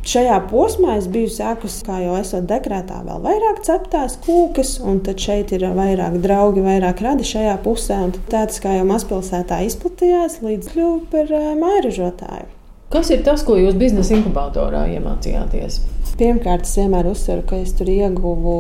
Šajā 0.03 0.35
posmā 0.51 0.97
es 0.99 1.05
biju 1.07 1.29
sākusi, 1.31 1.85
kā 1.87 2.01
jau 2.03 2.17
esot 2.19 2.49
dekrētā, 2.51 3.05
vēl 3.07 3.21
vairāk 3.23 3.61
ceptās 3.63 4.17
kūkas, 4.25 4.73
un 4.83 4.99
tad 5.07 5.23
šeit 5.23 5.53
ir 5.55 5.63
vairāk 5.77 6.17
draugi, 6.25 6.65
vairāk 6.65 7.05
radi 7.05 7.27
šajā 7.29 7.53
pusē. 7.63 8.01
Tāds 8.33 8.59
kā 8.65 8.75
jau 8.81 8.89
mazpilsētā 8.89 9.61
izplatījās, 9.69 10.41
līdz 10.43 10.73
kļuvu 10.73 10.97
par 11.13 11.31
eh, 11.31 11.47
mājražotāju. 11.61 12.51
Kas 12.93 13.13
ir 13.15 13.23
tas, 13.23 13.47
ko 13.47 13.55
jūs 13.61 13.79
biznesa 13.79 14.19
inkubatorā 14.19 14.83
iemācījāties? 14.97 15.79
Pirmkārt, 16.19 16.67
es 16.67 16.75
vienmēr 16.77 17.07
uzsveru, 17.09 17.47
ka 17.47 17.63
es 17.63 17.71
tur 17.79 17.89
ieguvu 17.89 18.57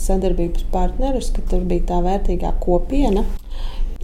sadarbības 0.00 0.64
partnerus, 0.72 1.28
ka 1.36 1.44
tur 1.52 1.68
bija 1.68 1.90
tā 1.92 2.00
vērtīgā 2.08 2.56
kopiena. 2.64 3.28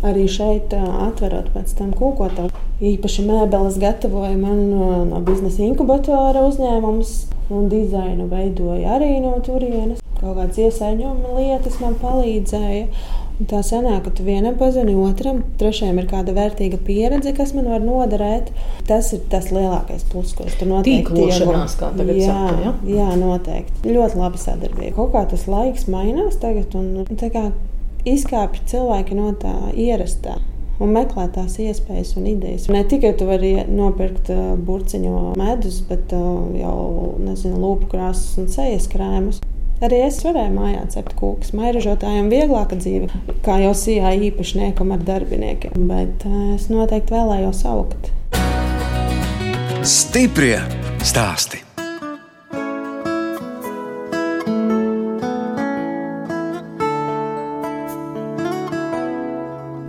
Arī 0.03 0.27
šeit, 0.27 0.73
atverot 0.75 1.53
pēc 1.55 1.77
tam 1.79 1.93
kūkotāju, 1.95 2.51
īpaši 2.83 3.23
mēbeles 3.29 3.79
gatavoja 3.79 4.35
man 4.35 4.65
no, 4.73 5.21
biznesa 5.23 5.63
inkubatora 5.63 6.43
uzņēmums, 6.49 7.13
un 7.55 7.69
dizainu 7.71 8.27
veidoja 8.31 8.97
arī 8.97 9.21
no 9.23 9.37
turienes. 9.47 10.01
Kaut 10.19 10.37
kādas 10.39 10.59
iesaņojuma 10.59 11.37
lietas 11.39 11.79
man 11.83 11.95
palīdzēja. 12.03 12.87
Tā 13.49 13.63
sanāk, 13.67 14.05
ka 14.05 14.11
tu 14.15 14.27
vienam 14.27 14.55
pazini 14.59 14.93
otram, 14.99 15.41
trešajam 15.59 15.99
ir 15.99 16.07
kāda 16.11 16.35
vērtīga 16.37 16.79
pieredze, 16.87 17.33
kas 17.35 17.55
man 17.57 17.67
var 17.73 17.83
noderēt. 17.83 18.53
Tas 18.87 19.11
ir 19.17 19.25
tas 19.33 19.49
lielākais 19.55 20.05
pluss, 20.11 20.35
ko 20.39 20.47
es 20.47 20.55
tur 20.61 20.71
noteikti 20.71 21.17
Tīklošanās, 21.17 21.75
kā 21.81 21.91
tagad 21.97 22.21
jā, 22.21 22.37
saka, 22.37 22.61
ja? 22.63 22.75
jā, 23.01 23.09
noteikti. 23.19 23.83
Ļoti 23.97 24.21
laba 24.21 24.43
sadarbība. 24.43 24.95
Kaut 24.99 25.15
kā 25.17 25.25
tas 25.33 25.49
laiks 25.51 25.89
mainās 25.91 26.39
tagad, 26.43 26.77
un 26.79 27.19
tā 27.19 27.33
kā 27.35 27.49
izkāpj 28.09 28.65
cilvēki 28.73 29.19
no 29.19 29.33
tā 29.39 29.55
ierastā. 29.79 30.39
Un 30.83 30.91
meklē 30.97 31.29
tās 31.31 31.59
iespējas 31.63 32.17
un 32.19 32.27
idejas. 32.27 32.67
Ne 32.73 32.83
tikai 32.89 33.13
tu 33.19 33.29
vari 33.29 33.53
nopirkt 33.69 34.33
uh, 34.35 34.55
burciņu 34.59 35.35
medus, 35.39 35.79
bet 35.87 36.15
uh, 36.17 36.49
jau 36.59 37.15
nezinu, 37.23 37.61
lūpu 37.63 37.93
krāsas 37.93 38.41
un 38.43 38.51
sejas 38.51 38.89
krēmus. 38.91 39.39
Arī 39.83 39.99
es 40.07 40.21
varēju 40.23 40.55
mājā 40.55 40.83
cept 40.95 41.15
kūkus. 41.19 41.55
Mairažotājiem 41.59 42.31
vieglāka 42.31 42.79
dzīve, 42.79 43.11
kā 43.47 43.59
jau 43.63 43.73
sijā 43.79 44.15
īpašniekam 44.31 44.95
ar 44.95 45.03
darbiniekiem, 45.07 45.91
bet 45.91 46.27
uh, 46.27 46.55
es 46.57 46.71
noteikti 46.73 47.15
vēlējos 47.15 47.67
augt. 47.71 48.11
Stiprie 49.83 50.57
stāsti. 51.03 51.72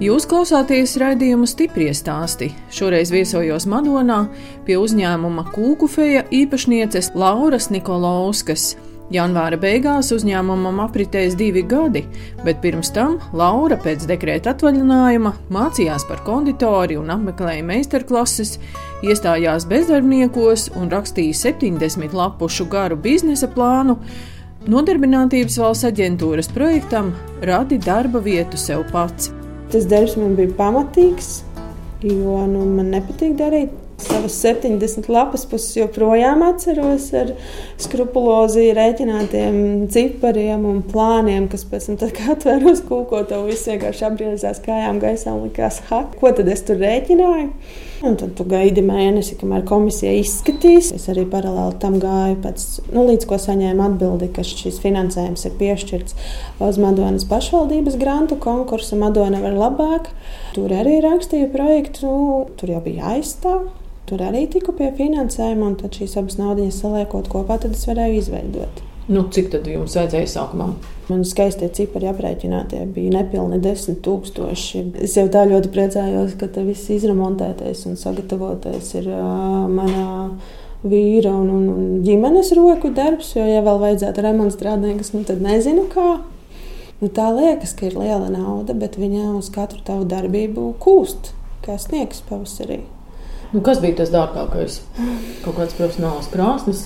Jūs 0.03 0.25
klausāties 0.27 0.97
raidījumu 0.99 1.45
stipri 1.47 1.85
stāstī. 1.95 2.49
Šoreiz 2.73 3.07
viesojos 3.13 3.63
Madonā 3.71 4.25
pie 4.67 4.75
uzņēmuma 4.81 5.45
Kūkufeja 5.53 6.25
īpašnieces 6.33 7.13
Lauras 7.15 7.69
Nikolauskas. 7.71 8.73
Janvāra 9.13 9.55
beigās 9.61 10.09
uzņēmumam 10.11 10.81
apritēs 10.83 11.37
divi 11.39 11.61
gadi, 11.63 12.01
bet 12.43 12.59
pirms 12.63 12.91
tam 12.91 13.15
Laura 13.37 13.77
pēc 13.79 14.03
dekrēta 14.09 14.51
atvaļinājuma 14.57 15.31
mācījās 15.53 16.03
par 16.09 16.19
konditori 16.27 16.97
un 16.99 17.13
apmeklēja 17.13 17.63
meistarklases, 17.69 18.57
iestājās 19.07 19.67
bezdarbniekos 19.69 20.73
un 20.81 20.91
rakstīja 20.91 21.37
70 21.45 22.17
lapušu 22.17 22.67
garu 22.73 22.97
biznesa 22.99 23.47
plānu. 23.55 23.95
Nodarbinātības 24.67 25.61
valsts 25.63 25.87
aģentūras 25.93 26.51
projektam 26.51 27.13
radi 27.45 27.79
darba 27.79 28.19
vietu 28.25 28.59
sev 28.59 28.83
pats. 28.91 29.31
Tas 29.73 29.87
darbs 29.89 30.13
man 30.21 30.35
bija 30.37 30.51
pamatīgs, 30.53 31.39
jo 32.05 32.43
nu, 32.45 32.59
man 32.75 32.91
nepatīk 32.93 33.31
darīt 33.39 33.71
savas 34.03 34.35
70 34.43 35.07
lapas 35.09 35.47
puses 35.49 35.71
joprojām 35.79 36.43
atceros 36.45 37.07
ar 37.17 37.31
skrupulozi 37.81 38.67
rēķinātiem 38.77 39.57
cipariem 39.93 40.67
un 40.69 40.83
plāniem, 40.91 41.47
kas 41.49 41.65
pēc 41.69 41.89
tam, 41.89 42.13
kad 42.19 42.35
atvēros 42.35 42.83
kūko, 42.85 43.23
to 43.29 43.41
viss 43.47 43.65
vienkārši 43.71 44.05
apgriezās 44.11 44.61
kājām 44.61 45.01
gaisā 45.01 45.33
un 45.33 45.47
likās, 45.47 45.81
ha, 45.89 46.03
ko 46.19 46.33
tad 46.37 46.53
es 46.53 46.61
tur 46.67 46.77
rēķināju? 46.83 47.49
Un 48.03 48.17
tad 48.19 48.33
tu 48.35 48.43
gaidi 48.43 48.81
mēnesi, 48.83 49.37
kamēr 49.39 49.61
komisija 49.63 50.11
izskatīs. 50.19 50.89
Es 50.91 51.05
arī 51.07 51.23
paralēli 51.31 51.77
tam 51.79 51.95
gāju, 52.03 52.35
pēc, 52.43 52.65
nu, 52.91 53.05
līdz 53.07 53.29
ko 53.29 53.37
saņēmu 53.39 53.85
atbildi, 53.85 54.27
ka 54.35 54.43
šis 54.43 54.81
finansējums 54.83 55.47
ir 55.47 55.55
piešķirts 55.61 56.17
uz 56.67 56.81
Madonas 56.83 57.23
pašvaldības 57.31 57.95
grantu 58.01 58.35
konkursu. 58.43 58.99
Madona 58.99 59.39
var 59.45 59.55
labāk. 59.55 60.11
Tur 60.51 60.75
arī 60.75 60.99
rakstīju 61.05 61.47
projektu, 61.55 62.11
nu, 62.11 62.39
tur 62.59 62.75
jau 62.75 62.83
bija 62.83 63.07
jāizstāv. 63.13 63.69
Tur 64.09 64.27
arī 64.27 64.49
tiku 64.51 64.75
pie 64.75 64.91
finansējuma, 64.97 65.71
un 65.71 65.79
tad 65.79 65.95
šīs 65.95 66.19
abas 66.19 66.35
naudas 66.41 66.83
saliekot 66.83 67.31
kopā, 67.31 67.55
tad 67.63 67.79
es 67.79 67.87
varēju 67.87 68.19
izveidot. 68.19 68.89
Nu, 69.07 69.25
cik 69.35 69.49
tad 69.51 69.65
jums 69.67 69.97
vajadzēja 69.97 70.29
sākumā? 70.31 70.69
Man 71.09 71.25
skaistie 71.27 71.67
cipari 71.75 72.07
aprēķinātie 72.07 72.85
bija 72.95 73.11
nepilni 73.17 73.57
desmit 73.63 73.99
tūkstoši. 74.05 74.83
Es 75.03 75.17
jau 75.19 75.25
tā 75.31 75.41
ļoti 75.49 75.71
priecājos, 75.73 76.37
ka 76.39 76.47
tas 76.47 76.63
viss 76.63 76.91
izremontētais 76.95 77.81
un 77.89 77.97
sagatavotais 77.99 78.93
ir 79.01 79.09
uh, 79.11 79.65
manā 79.67 80.05
vīra 80.87 81.33
un, 81.35 81.49
un, 81.51 81.65
un 81.73 81.89
ģimenes 82.05 82.53
roku 82.55 82.93
darbs. 82.95 83.33
Jo, 83.35 83.43
ja 83.49 83.63
vēl 83.65 83.81
vajadzētu 83.81 84.23
remonta 84.23 84.55
strādniekus, 84.55 85.11
nu, 85.17 85.25
tad 85.27 85.43
nezinu 85.43 85.83
kā. 85.91 86.21
Nu, 87.01 87.09
tā 87.11 87.27
liekas, 87.35 87.73
ka 87.75 87.89
ir 87.89 87.97
liela 87.99 88.29
nauda, 88.31 88.71
bet 88.77 88.95
viņa 88.95 89.33
uz 89.35 89.49
katru 89.51 89.81
tavu 89.83 90.07
darbību 90.07 90.69
kūst, 90.79 91.33
kā 91.65 91.75
sniegs 91.81 92.23
pavasarī. 92.29 92.79
Nu, 93.51 93.59
kas 93.65 93.83
bija 93.83 93.99
tas 93.99 94.13
dārgākais? 94.13 94.79
Kaut 95.43 95.59
kāds 95.59 95.75
profesionāls 95.75 96.31
krāsnis. 96.31 96.85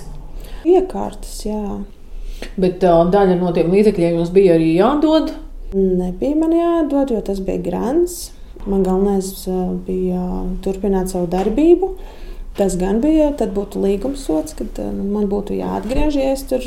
Iekārtas, 0.66 1.38
jā. 1.46 1.62
Bet 2.58 2.84
uh, 2.86 3.04
daļa 3.12 3.38
no 3.40 3.52
tiem 3.56 3.74
līdzekļiem 3.74 4.20
jums 4.20 4.34
bija 4.36 4.56
arī 4.58 4.74
jādod. 4.78 5.34
Nebija 5.74 6.36
man 6.40 6.54
jādod, 6.56 7.12
jo 7.12 7.22
tas 7.26 7.42
bija 7.44 7.62
grants. 7.66 8.32
Man 8.68 8.84
galvenais 8.84 9.30
bija 9.88 10.24
turpināt 10.64 11.12
savu 11.14 11.30
darbību. 11.32 11.94
Tas 12.58 12.74
gan 12.80 12.98
bija, 13.04 13.30
tad 13.38 13.52
būtu 13.54 13.80
līgums 13.84 14.24
sots, 14.26 14.56
kad 14.58 14.80
nu, 14.82 15.04
man 15.14 15.28
būtu 15.30 15.54
jāatgriežas, 15.60 16.16
ja 16.18 16.32
es 16.34 16.42
tur 16.50 16.64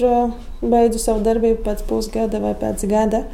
beidzu 0.62 1.00
savu 1.02 1.24
darbību 1.26 1.64
pēc 1.66 1.82
pusgada 1.88 2.38
vai 2.42 2.52
pēc 2.58 2.84
gada. 2.90 3.24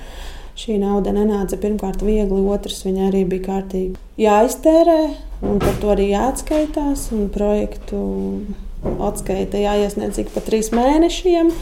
Šī 0.57 0.79
nauda 0.81 1.13
nenāca 1.13 1.59
pirmkārt 1.61 2.01
viegli, 2.01 2.41
otrs 2.49 2.81
viņa 2.87 3.11
arī 3.11 3.27
bija 3.29 3.45
kārtīgi 3.51 4.23
jāiztērē. 4.25 5.01
Un 5.45 5.61
par 5.61 5.77
to 5.83 5.91
arī 5.93 6.09
jāatskaitās. 6.15 7.11
Projektu 7.35 8.01
atskaita 9.09 9.61
jāiesniedz 9.61 10.21
ik 10.23 10.33
pa 10.35 10.43
trīs 10.45 10.73
mēnešiem. 10.75 11.53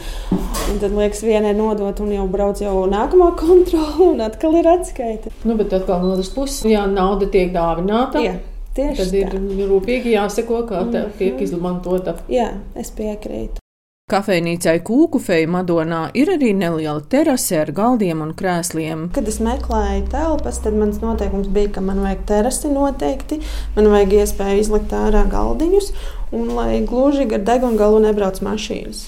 Un 0.71 0.79
tad 0.81 0.95
liekas, 0.95 1.21
viena 1.25 1.51
ir 1.53 1.59
nodota 1.59 2.03
un 2.05 2.13
jau 2.15 2.25
brauc 2.31 2.61
jau 2.63 2.85
nākamā 2.89 3.31
kontrole, 3.39 4.11
un 4.13 4.23
atkal 4.25 4.57
ir 4.59 4.69
atskaita. 4.69 5.33
Nu, 5.45 5.57
bet 5.59 5.73
atkal 5.77 6.01
no 6.03 6.15
otras 6.15 6.31
puses, 6.33 6.63
ja 6.69 6.85
nauda 6.89 7.29
tiek 7.31 7.53
dāvināta. 7.55 8.23
Jā. 8.23 8.39
Tieši 8.75 8.97
tad 8.99 9.13
ir 9.15 9.29
tā. 9.31 9.67
rūpīgi 9.69 10.17
jāseko, 10.17 10.65
kā 10.67 10.81
tā 10.91 11.05
tiek 11.19 11.39
izmantota. 11.45 12.17
Jā, 12.31 12.49
es 12.75 12.91
piekrītu. 12.95 13.64
Kafejnīcai 14.05 14.83
Kūkufei 14.85 15.47
Madonā 15.49 16.11
ir 16.13 16.29
arī 16.29 16.51
neliela 16.53 17.01
terase 17.09 17.55
ar 17.57 17.71
galdiem 17.73 18.19
un 18.21 18.35
krēsliem. 18.37 19.07
Kad 19.15 19.31
es 19.31 19.39
meklēju 19.41 20.03
telpas, 20.11 20.59
tad 20.61 20.77
mans 20.77 20.99
noteikums 21.01 21.49
bija, 21.55 21.71
ka 21.73 21.81
man 21.81 22.03
vajag 22.03 22.21
terasi 22.29 22.69
noteikti, 22.69 23.39
man 23.73 23.89
vajag 23.89 24.13
iespēju 24.19 24.61
izlikt 24.61 24.93
ārā 24.93 25.23
galdiņus, 25.31 25.89
un 26.37 26.53
lai 26.53 26.83
gluži 26.85 27.25
gar 27.33 27.41
degunu 27.49 27.81
galu 27.81 28.03
nebrauc 28.05 28.43
mašīnas. 28.45 29.07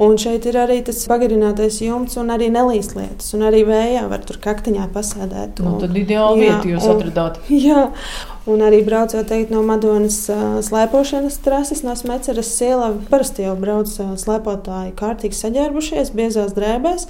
Un 0.00 0.16
šeit 0.16 0.46
ir 0.48 0.56
arī 0.56 0.78
tas 0.86 1.04
pagarinātais 1.10 1.82
jumts, 1.84 2.16
un 2.16 2.32
arī 2.32 2.48
nelīs 2.52 2.94
lietas. 2.96 3.34
Un 3.36 3.44
arī 3.50 3.60
vējā 3.68 4.06
var 4.08 4.24
tur 4.24 4.40
kaktiņā 4.42 4.88
pasēdēt. 4.94 5.60
Nu, 5.60 5.76
tad 5.82 5.92
ideāli 5.92 6.46
vieta 6.46 6.70
jūs 6.72 6.86
un, 6.88 6.96
atradāt. 6.96 7.36
Jā, 7.68 7.90
un 8.50 8.62
arī 8.64 8.82
braucot 8.86 9.26
teikt, 9.28 9.52
no 9.54 9.62
Madonas 9.66 10.18
uh, 10.32 10.58
slēpošanas 10.64 11.38
trases, 11.44 11.84
no 11.86 11.94
Smeceres 11.98 12.50
ielā. 12.64 12.92
Parasti 13.10 13.46
jau 13.46 13.54
brauc 13.58 13.90
uh, 14.02 14.14
slēpotāji 14.18 14.94
kārtīgi 14.98 15.38
saģērbušies, 15.38 16.14
biezās 16.16 16.54
drēbēs. 16.56 17.06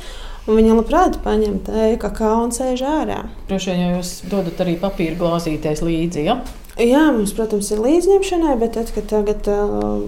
Un 0.51 0.59
viņa 0.59 0.79
labprāt 0.81 1.21
paņem 1.23 1.61
tēju, 1.69 2.01
kā 2.03 2.33
un 2.43 2.51
sēž 2.55 2.83
ārā. 2.85 3.21
Droši 3.49 3.71
vien 3.71 3.95
jūs 3.97 4.17
dodat 4.29 4.61
arī 4.65 4.75
papīra 4.81 5.15
glāzīties 5.21 5.85
līdzi. 5.87 6.27
Ja? 6.27 6.41
Jā, 6.81 7.05
mums, 7.13 7.35
protams, 7.37 7.69
ir 7.75 7.83
līdzņemšanai, 7.85 8.57
bet 8.61 8.75
tad, 8.79 8.91
kad 8.97 9.09
tagad 9.11 9.49
uh, 9.53 10.03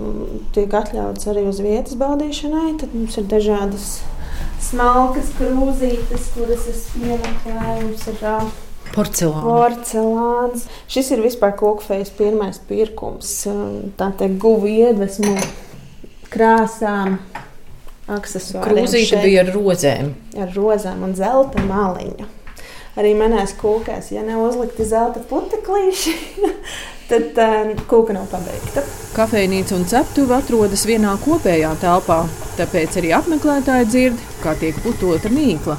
tiek 0.56 0.72
atļauts 0.72 1.28
arī 1.30 1.46
uz 1.50 1.60
vietas 1.64 1.96
baudīšanai, 2.00 2.74
tad 2.80 2.96
mums 2.96 3.18
ir 3.20 3.28
dažādas 3.30 3.88
smalkas 4.64 5.32
krūzītes, 5.38 6.30
kuras 6.34 6.68
es 6.72 6.86
piemeklēju. 6.96 7.82
Mums 7.84 8.06
ir 8.10 8.24
uh, 8.24 8.63
porcelāns. 8.94 9.44
porcelāns. 9.48 10.68
Šis 10.90 11.10
ir 11.16 11.24
vispār 11.24 11.56
kokfejas 11.58 12.12
pirmais 12.14 12.60
pirkums. 12.68 13.32
Tā 13.98 14.10
te 14.18 14.30
guva 14.30 14.70
iedvesmu 14.70 15.34
krāsām. 16.32 17.18
Krūzīte 18.04 19.20
bija 19.24 19.44
ar 19.46 19.52
rozēm. 19.54 20.14
Ar 20.36 20.50
rozēm 20.52 21.06
un 21.06 21.14
zelta 21.16 21.62
maliņu 21.64 22.32
arī 23.00 23.14
manās 23.18 23.54
kūkās, 23.58 24.12
ja 24.14 24.22
nav 24.26 24.42
uzlikti 24.48 24.86
zelta 24.86 25.22
puteklīši, 25.30 26.14
tad 27.10 27.40
uh, 27.42 27.72
kūka 27.90 28.16
nav 28.16 28.28
pabeigta. 28.32 28.84
Kafejnīca 29.14 29.76
un 29.78 29.86
ceptuve 29.90 30.36
atrodas 30.38 30.86
vienā 30.88 31.14
kopējā 31.24 31.74
telpā, 31.82 32.22
tāpēc 32.58 33.00
arī 33.00 33.14
apmeklētāji 33.18 33.90
dzird, 33.90 34.24
kā 34.42 34.56
tiek 34.60 34.78
putota 34.84 35.32
mīkla. 35.32 35.78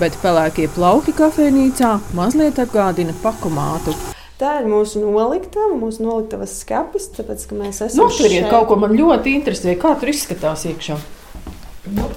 Bet 0.00 0.16
pelēkie 0.22 0.68
plauki 0.72 1.12
kafejnīcā 1.16 1.92
mazliet 2.16 2.60
atgādina 2.62 3.14
pakumātu. 3.22 3.94
Tā 4.40 4.56
ir 4.62 4.68
mūsu 4.70 5.02
noliktava, 5.04 5.76
mūsu 5.78 6.06
noliktavas 6.06 6.56
skats. 6.64 7.10
Tāpēc, 7.18 7.46
ka 7.50 7.58
mēs 7.60 7.82
esam. 7.84 8.04
Nu, 8.04 8.10
tur 8.16 8.32
ir 8.32 8.48
kaut 8.50 8.70
ko 8.72 8.80
man 8.80 8.96
ļoti 8.98 9.36
interesē, 9.38 9.76
kā 9.78 9.94
tur 10.00 10.10
izskatās 10.14 10.66
iekšā. 10.70 10.98
Nu 11.92 12.08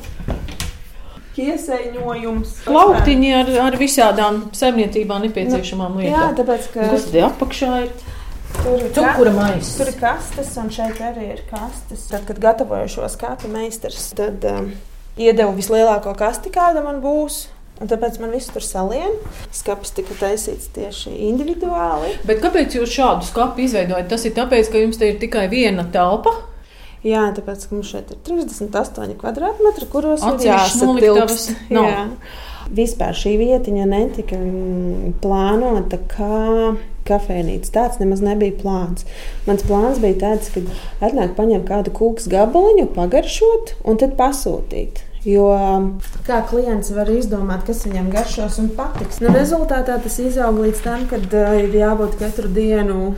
iesaiņojums. 1.42 2.52
Plauktiņi 2.66 3.32
ar, 3.36 3.50
ar 3.68 3.78
visādām 3.80 4.46
saimniecībām 4.56 5.26
nepieciešamām 5.28 5.98
lietām. 6.00 6.14
Jā, 6.16 6.28
tāpēc, 6.38 6.70
ka. 6.74 6.90
Kas 6.94 7.08
te 7.12 7.24
apakšā 7.26 7.72
ir? 7.86 7.96
Tur 8.56 8.80
ir 8.80 8.92
cukura 8.96 9.34
maisa. 9.36 9.74
Tur 9.82 9.92
ir 9.92 9.98
kastes, 10.00 10.54
un 10.62 10.72
šeit 10.74 11.02
arī 11.04 11.32
ir 11.34 11.42
kastes. 11.50 12.08
Tad, 12.12 12.24
kad 12.30 12.40
gatavoju 12.42 12.94
šo 12.96 13.10
skatu 13.12 13.52
meistars, 13.52 14.08
tad 14.16 14.46
um, 14.48 14.72
iedevu 15.20 15.58
vislielāko 15.58 16.16
kasti, 16.18 16.54
kāda 16.56 16.86
man 16.86 17.04
būs. 17.04 17.46
Un 17.84 17.90
tāpēc 17.92 18.22
man 18.24 18.32
viss 18.32 18.52
tur 18.56 18.64
salien. 18.64 19.18
Skats 19.56 19.92
tika 19.98 20.16
taisīts 20.16 20.70
tieši 20.76 21.12
individuāli. 21.28 22.14
Bet 22.28 22.40
kāpēc 22.44 22.78
jūs 22.78 22.94
šādu 22.96 23.28
skatu 23.28 23.66
izveidojat? 23.66 24.08
Tas 24.12 24.24
ir 24.28 24.36
tāpēc, 24.38 24.72
ka 24.72 24.84
jums 24.84 25.00
te 25.02 25.12
ir 25.12 25.20
tikai 25.20 25.50
viena 25.52 25.84
telpa. 25.92 26.32
Jā, 27.06 27.28
tāpēc 27.36 27.68
mums 27.70 27.92
šeit 27.92 28.10
ir 28.16 28.22
38 28.26 29.20
kvadrātmetri, 29.20 29.88
kuros 29.92 30.24
ir 30.26 30.48
jāsatilpst. 30.48 31.54
Jā. 31.70 32.08
Vispār 32.76 33.14
šī 33.14 33.36
vietiņa 33.38 33.86
netika 33.86 34.40
mm, 34.40 35.12
plānota 35.22 36.00
kā 36.10 36.74
kafejnīca. 37.06 37.70
Tāds 37.76 38.00
nemaz 38.02 38.24
nebija 38.26 38.56
plāns. 38.58 39.06
Mans 39.46 39.66
plāns 39.68 40.02
bija 40.02 40.18
tāds, 40.24 40.50
ka 40.56 40.64
atnāk 41.06 41.36
paņemt 41.38 41.68
kādu 41.70 41.94
kūks 41.94 42.26
gabaliņu, 42.32 42.88
pagaršot 42.96 43.76
un 43.86 44.02
tad 44.02 44.18
pasūtīt. 44.18 45.05
Jo 45.26 45.48
kā 46.28 46.44
klients 46.46 46.92
var 46.94 47.10
izdomāt, 47.10 47.64
kas 47.66 47.82
viņam 47.88 48.12
garšos 48.14 48.60
un 48.62 48.70
patiks. 48.78 49.24
Nu, 49.24 49.32
rezultātā 49.34 49.98
tas 50.04 50.20
izaug 50.22 50.60
līdz 50.62 50.84
tam, 50.86 51.08
kad 51.10 51.26
uh, 51.34 51.56
ir 51.64 51.74
jābūt 51.74 52.20
katru 52.20 52.52
dienu 52.54 53.16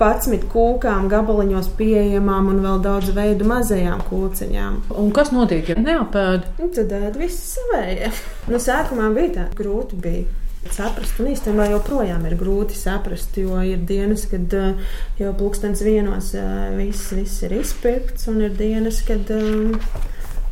11 0.00 0.48
kūkām, 0.50 1.06
gabaliņos 1.10 1.68
pieejamām 1.78 2.50
un 2.50 2.62
vēl 2.64 2.80
daudz 2.82 3.12
veidu 3.14 3.46
mazajām 3.46 4.02
kūciņām. 4.08 4.80
Un 4.98 5.12
kas 5.14 5.30
notiek, 5.34 5.70
ja 5.70 5.78
neapēd? 5.78 6.48
Nu, 6.58 6.70
tad 6.74 6.94
ēd 6.98 7.18
viss 7.20 7.54
savējie. 7.54 8.10
Nu, 8.50 8.58
sākumā 8.58 9.12
bija 9.14 9.34
tā, 9.36 9.44
grūti 9.54 10.00
bija. 10.02 10.40
Saprast, 10.74 11.18
un 11.20 11.28
īstenībā 11.28 11.66
joprojām 11.68 12.22
ir 12.24 12.38
grūti 12.40 12.74
saprast, 12.78 13.36
jo 13.36 13.58
ir 13.68 13.82
dienas, 13.84 14.24
kad 14.30 14.54
uh, 14.56 14.94
jau 15.20 15.34
plūkstens 15.36 15.84
vienos 15.84 16.32
uh, 16.40 16.72
viss, 16.74 17.12
viss 17.12 17.44
ir 17.44 17.52
izpirkts, 17.60 18.26
un 18.32 18.40
ir 18.46 18.56
dienas, 18.56 19.02
kad 19.06 19.28
um, 19.36 19.76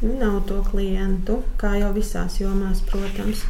nav 0.02 0.40
to 0.48 0.58
klientu, 0.66 1.40
kā 1.60 1.76
jau 1.78 1.92
visās 1.94 2.40
jomās, 2.40 2.82
protams. 2.90 3.44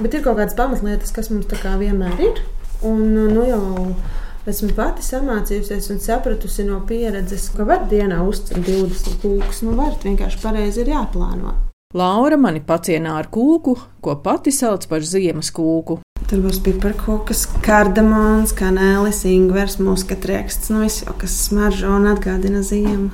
Bet 0.00 0.14
ir 0.14 0.24
kaut 0.24 0.38
kādas 0.40 0.56
pamatlietas, 0.58 1.12
kas 1.16 1.30
mums 1.32 1.48
tā 1.50 1.58
kā 1.62 1.76
vienmēr 1.80 2.22
ir. 2.28 2.42
Un, 2.84 3.02
nu, 3.32 3.44
jau 3.48 3.62
esmu 4.46 4.74
pati 4.76 5.02
samācījusies 5.02 5.88
un 5.94 6.02
sapratusi 6.02 6.66
no 6.68 6.82
pieredzes, 6.88 7.48
ka 7.56 7.66
var 7.66 7.86
dienā 7.90 8.20
uzcelt 8.26 8.66
20 8.68 9.22
kūkus. 9.22 9.62
Nu, 9.66 9.76
var 9.78 9.96
vienkārši 10.04 10.42
pareizi 10.42 10.84
ir 10.84 10.92
jāplāno. 10.94 11.56
Laura 11.96 12.36
mani 12.36 12.60
pacienā 12.60 13.14
ar 13.16 13.30
kūku, 13.32 13.76
ko 14.04 14.16
pati 14.20 14.52
sauc 14.52 14.84
par 14.90 15.06
ziemas 15.06 15.52
kūku. 15.54 16.00
Tur 16.26 16.42
būs 16.42 16.58
piparkūks, 16.66 17.44
kardamons, 17.62 18.50
kanēlis, 18.58 19.22
ingvers, 19.30 19.78
muskatrieksts, 19.78 20.72
nu 20.74 20.82
viss 20.82 21.06
kas 21.20 21.38
smaržo 21.46 21.94
un 21.94 22.10
atgādina 22.10 22.64
ziemu. 22.66 23.12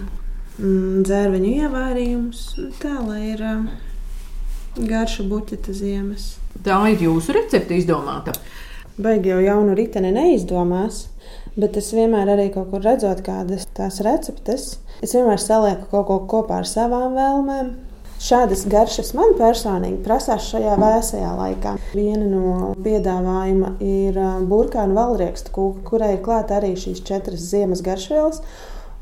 Mm, 0.60 1.00
Dzērveņu 1.06 1.52
ievārījums, 1.64 2.42
tā 2.82 2.98
lai 3.00 3.32
ir 3.32 3.40
ā, 3.40 3.52
garša 4.76 5.24
buķeta 5.30 5.72
ziemas. 5.76 6.34
Tā 6.64 6.76
ir 6.92 7.06
jūsu 7.06 7.32
recepte 7.36 7.78
izdomāta. 7.78 8.34
Baigi 9.00 9.32
jau 9.32 9.38
jaunu 9.40 9.72
riteni 9.76 10.10
neizdomās, 10.12 11.06
bet 11.56 11.78
es 11.80 11.88
vienmēr 11.96 12.34
arī 12.34 12.50
kaut 12.52 12.68
kur 12.72 12.84
redzot 12.84 13.22
kādas 13.24 13.64
tās 13.72 14.02
receptes. 14.04 14.74
Es 15.00 15.16
vienmēr 15.16 15.40
salieku 15.40 15.88
kaut 15.94 16.06
ko 16.10 16.18
kopā 16.34 16.60
ar 16.60 16.68
savām 16.68 17.16
vēlmēm. 17.16 17.72
Šādas 18.22 18.66
garšas 18.70 19.08
man 19.18 19.32
personīgi 19.34 20.04
prasās 20.04 20.44
šajā 20.52 20.76
vēsajā 20.78 21.30
laikā. 21.40 21.72
Viena 21.96 22.28
no 22.28 22.68
piedāvājuma 22.84 23.72
ir 23.82 24.20
ā, 24.20 24.28
burkānu 24.46 24.94
valriekstu 24.94 25.50
kūka, 25.56 25.82
kurai 25.88 26.12
ir 26.14 26.22
klāta 26.22 26.60
arī 26.60 26.76
šīs 26.78 27.00
četras 27.08 27.48
ziemas 27.48 27.82
garšvielas. 27.82 28.44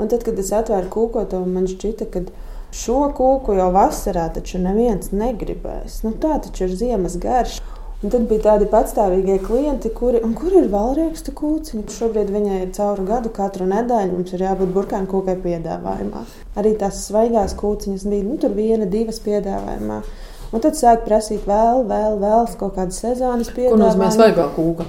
Un 0.00 0.08
tad, 0.08 0.24
kad 0.24 0.38
es 0.40 0.52
atvēru 0.56 0.88
kūkoto, 0.92 1.42
man 1.44 1.68
šķita, 1.68 2.08
ka 2.12 2.24
šo 2.72 3.02
kūku 3.16 3.58
jau 3.58 3.68
vasarā 3.74 4.30
taču 4.32 4.60
neviens 4.62 5.12
negribēs. 5.12 6.00
Nu, 6.06 6.14
tā 6.22 6.38
taču 6.40 6.66
ir 6.68 6.76
ziemas 6.80 7.18
garša. 7.20 7.60
Un 8.00 8.08
tad 8.08 8.22
bija 8.30 8.40
tādi 8.46 8.64
patstāvīgie 8.72 9.34
klienti, 9.44 9.90
kuri, 9.92 10.22
kur 10.38 10.54
ir 10.56 10.70
valriekstu 10.72 11.34
kūciņa. 11.36 11.82
Šobrīd 11.92 12.30
viņai 12.32 12.62
ir 12.62 12.70
cauri 12.72 13.04
gadu, 13.10 13.28
katru 13.36 13.66
nedēļu 13.68 14.14
mums 14.14 14.32
ir 14.32 14.46
jābūt 14.46 14.72
burkānu 14.72 15.10
kūkai 15.10 15.34
piedāvājumā. 15.42 16.22
Arī 16.56 16.72
tās 16.80 17.02
svaigās 17.10 17.52
kūciņas 17.60 18.08
bija 18.08 18.24
nu, 18.24 18.38
tur 18.40 18.56
viena, 18.56 18.88
divas 18.88 19.20
piedāvājumā. 19.20 20.00
Un 20.50 20.64
tad 20.64 20.80
sāk 20.80 21.04
prasīt 21.04 21.44
vēl, 21.44 21.84
vēl, 21.92 22.16
vēl 22.24 22.48
kaut 22.58 22.72
kādas 22.80 23.04
sezonas 23.04 23.52
Ko 23.52 23.68
nozīmē 23.68 24.08
piedāvājumus. 24.08 24.16
svaigā 24.16 24.48
kūka? 24.56 24.88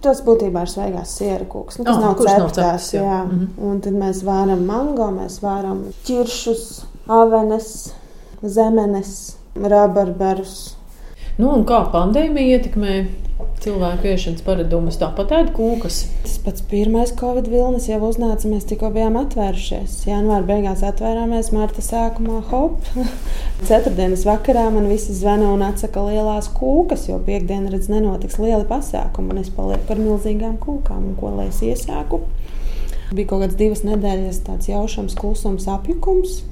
Tas 0.00 0.22
būtībā 0.24 0.62
ir 0.64 0.70
svaigās 0.72 1.10
siera 1.18 1.44
kūks. 1.44 1.78
Nu, 1.78 1.84
tas 1.84 1.96
Ah, 1.96 2.00
nav 2.00 2.14
nav 2.16 2.48
ceptās. 2.48 2.54
cepts, 2.56 2.92
jā. 2.94 3.02
jā. 3.04 3.18
Mhm. 3.26 3.48
Un 3.70 3.80
tad 3.84 3.92
mēs 4.00 4.22
vāram 4.24 4.62
mango, 4.66 5.10
mēs 5.12 5.40
vāram 5.44 5.82
ķiršus, 6.06 6.62
avenes, 7.08 7.92
zemenes, 8.42 9.36
rabarberus. 9.56 10.74
Nu, 11.38 11.50
un 11.54 11.64
kā 11.68 11.82
pandēmija 11.92 12.58
ietekmē 12.60 12.94
cilvēku 13.64 14.08
iešanas 14.10 14.42
paradumus? 14.46 14.98
Tāpat 15.00 15.32
ēd 15.36 15.50
kūkas. 15.56 16.00
Tas 16.24 16.36
pats 16.44 16.64
pirmais 16.70 17.12
Covid 17.18 17.46
vilnis 17.52 17.88
jau 17.90 17.98
uznāca. 18.08 18.48
Mēs 18.50 18.66
tikko 18.70 18.90
bijām 18.94 19.18
atvērušies. 19.20 19.94
Janvāra 20.08 20.46
beigās 20.48 20.84
atvērāmies, 20.86 21.52
marta 21.56 21.84
sākumā 21.84 22.40
hop. 22.50 22.90
Ceturtdienas 23.68 24.26
vakarā 24.28 24.66
man 24.74 24.90
visi 24.90 25.16
zvana 25.16 25.52
un 25.54 25.64
atsaka 25.66 26.04
lielās 26.08 26.50
kūkas, 26.56 27.08
jo 27.10 27.20
piekdienā 27.26 27.72
redz 27.74 27.90
nenotiks 27.92 28.40
lieli 28.42 28.66
pasākumi. 28.70 29.34
Un 29.34 29.42
es 29.44 29.52
palieku 29.54 29.96
ar 29.96 30.02
milzīgām 30.02 30.58
kūkām, 30.62 31.12
un 31.12 31.16
ko 31.20 31.32
lai 31.38 31.48
es 31.52 31.62
iesāku. 31.66 32.22
Bija 33.10 33.32
kaut 33.32 33.46
kāds 33.46 33.58
divas 33.58 33.80
nedēļas 33.86 34.44
tāds 34.46 34.70
jaušams, 34.70 35.16
klusums, 35.18 35.66
apjukums. 35.70 36.44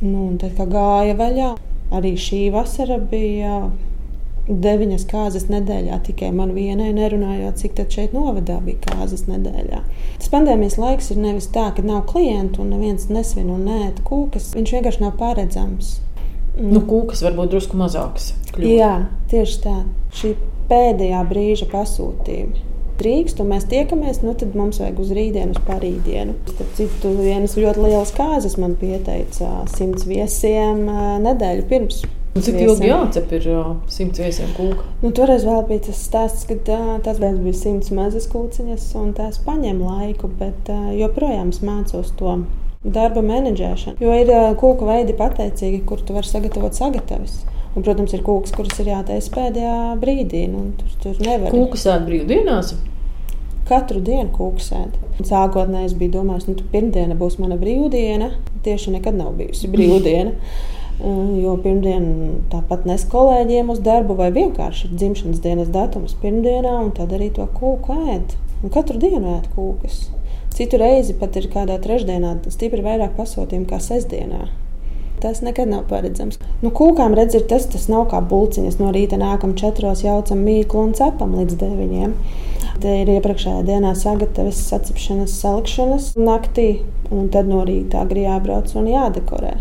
Nu, 0.00 0.28
un 0.28 0.38
tad, 0.40 0.54
kad 0.56 0.70
gāja 0.72 1.18
vaļā, 1.18 1.52
arī 1.98 2.14
šī 2.20 2.46
vasara 2.54 3.00
bija 3.02 3.66
deviņas 4.48 5.04
kārtas 5.10 5.46
nedēļā. 5.52 6.00
Tikai 6.06 6.30
man 6.34 6.54
vienai 6.56 6.90
nerunājot, 6.96 7.60
cik 7.60 7.76
tad 7.78 7.92
šeit 7.94 8.14
novadā 8.16 8.58
bija 8.64 8.80
kārtas 8.88 9.26
nedēļā. 9.28 9.82
Tas 10.18 10.32
pandēmijas 10.32 10.78
laiks 10.80 11.12
ir 11.12 11.20
nevis 11.22 11.50
tā, 11.54 11.68
ka 11.76 11.84
nav 11.84 12.06
klientu 12.10 12.64
un 12.64 12.72
neviens 12.74 13.08
nesvin 13.12 13.50
un 13.52 13.66
nē, 13.68 13.80
kūkas. 14.08 14.52
Viņš 14.56 14.76
vienkārši 14.78 15.04
nav 15.04 15.16
paredzams. 15.20 15.98
Nu, 16.58 16.80
kūkas 16.82 17.22
varbūt 17.22 17.52
drusku 17.52 17.78
mazākas. 17.78 18.32
kļūt. 18.54 18.70
Jā, 18.72 18.94
tieši 19.30 19.60
tā. 19.62 19.76
Šī 20.18 20.32
pēdējā 20.70 21.20
brīža 21.28 21.68
pasūtījumi. 21.70 22.64
Drīkst, 22.98 23.38
un 23.38 23.52
mēs 23.52 23.68
tiekamies, 23.70 24.24
nu 24.26 24.32
tad 24.34 24.56
mums 24.58 24.80
vajag 24.82 24.96
uz 24.98 25.12
rītdienu, 25.14 25.54
uz 25.54 25.60
parītdienu. 25.68 26.34
Starp 26.50 26.72
citu, 26.74 27.12
vienas 27.14 27.54
ļoti 27.54 27.84
lielas 27.84 28.10
kārtas 28.16 28.56
man 28.58 28.74
pieteica 28.80 29.52
simts 29.70 30.08
viesiem 30.08 30.88
ā, 30.90 31.04
nedēļu 31.22 31.68
pirms. 31.70 32.00
Un 32.36 32.44
Cik 32.44 32.58
ilgi 32.60 32.90
jācep 32.90 33.32
ir 33.34 33.46
ā, 33.50 33.62
simts 33.90 34.20
viesiem 34.20 34.50
kūka? 34.54 34.84
Nu, 35.02 35.10
toreiz 35.16 35.46
vēl 35.48 35.62
bija 35.70 35.86
tas 35.88 36.02
stāsts, 36.06 36.44
ka 36.46 36.58
tā, 36.66 36.80
tas 37.04 37.18
bija 37.18 37.54
simts 37.56 37.90
mazas 37.94 38.28
kūciņas, 38.30 38.84
un 39.00 39.14
tās 39.16 39.40
paņem 39.46 39.80
laiku, 39.82 40.30
bet 40.38 40.70
uh, 40.70 40.90
joprojām 40.94 41.50
mācos 41.66 42.12
to 42.20 42.36
darba 42.84 43.24
menedžēšanu. 43.26 43.98
Jo 44.04 44.14
ir 44.14 44.30
uh, 44.30 44.50
kūku 44.60 44.86
veidi 44.86 45.16
pateicīgi, 45.18 45.82
kur 45.88 46.04
tu 46.04 46.14
vari 46.14 46.30
sagatavot 46.30 46.76
sagatavis. 46.78 47.40
Un, 47.74 47.84
protams, 47.84 48.14
ir 48.16 48.22
kūks, 48.26 48.54
kuras 48.56 48.78
ir 48.82 48.92
jātaisa 48.92 49.32
pēdējā 49.34 49.74
brīdī. 50.02 50.46
Nu, 50.50 50.68
tur, 50.78 50.94
tur 51.02 51.18
nevar 51.24 51.52
Kūkas 51.54 51.84
ēd 51.92 52.06
brīvdienās. 52.08 52.72
katru 53.68 54.00
dienu 54.00 54.30
kūksēt. 54.34 54.96
Sākotnēji 55.28 55.90
es 55.90 55.94
biju 55.98 56.14
domājis, 56.16 56.46
ka 56.48 56.54
nu, 56.54 56.66
pirmdiena 56.72 57.18
būs 57.18 57.36
mana 57.42 57.58
brīvdiena. 57.60 58.32
Tieši 58.64 58.94
nekad 58.96 59.18
nav 59.18 59.34
bijusi 59.38 59.70
brīvdiena. 59.70 60.32
Jo 60.98 61.52
pirmdiena 61.62 62.32
tāpat 62.50 62.86
nes 62.88 63.04
kolēģiem 63.06 63.68
uz 63.70 63.78
darbu, 63.86 64.16
vai 64.18 64.32
vienkārši 64.34 64.88
ir 64.88 64.96
dzimšanas 64.98 65.42
dienas 65.44 65.68
datums 65.70 66.16
pirmdienā, 66.18 66.72
un 66.82 66.90
tad 66.96 67.14
arī 67.14 67.30
to 67.36 67.46
kūku 67.54 67.94
ēd. 68.14 68.34
Un 68.64 68.72
katru 68.74 68.98
dienu 68.98 69.36
ēd 69.36 69.46
kūkas. 69.54 70.08
Citu 70.58 70.80
reizi 70.82 71.14
pat 71.14 71.36
ir 71.38 71.46
kādā 71.52 71.76
trešdienā 71.78 72.32
stipri 72.50 72.82
vairāk 72.82 73.14
pasūtījumu 73.14 73.68
kā 73.70 73.78
sestdienā. 73.78 74.48
Tas 75.22 75.38
nekad 75.42 75.70
nav 75.70 75.84
paredzams. 75.90 76.38
Nu, 76.62 76.70
kūkām 76.74 77.14
redz, 77.18 77.38
ir 77.38 77.46
tas, 77.50 77.66
tas 77.70 77.86
nav 77.90 78.08
kā 78.10 78.18
bulciņas. 78.18 78.80
No 78.82 78.90
rīta 78.94 79.18
nākam 79.18 79.54
četros, 79.58 80.02
jaucam 80.06 80.42
mīklu 80.46 80.88
un 80.88 80.92
cepam 80.98 81.38
līdz 81.38 81.58
deviņiem. 81.62 82.18
Te 82.82 82.98
ir 83.04 83.14
iepriekšējā 83.16 83.64
dienā 83.70 83.94
sagatavotas 83.98 84.66
sacepšanas, 84.70 85.38
salikšanas 85.42 86.12
naktī, 86.18 86.68
un 87.14 87.30
tad 87.34 87.50
no 87.50 87.64
rīta 87.66 88.02
agri 88.02 88.26
jābrauc 88.26 88.74
un 88.78 88.90
jādekorē. 88.94 89.56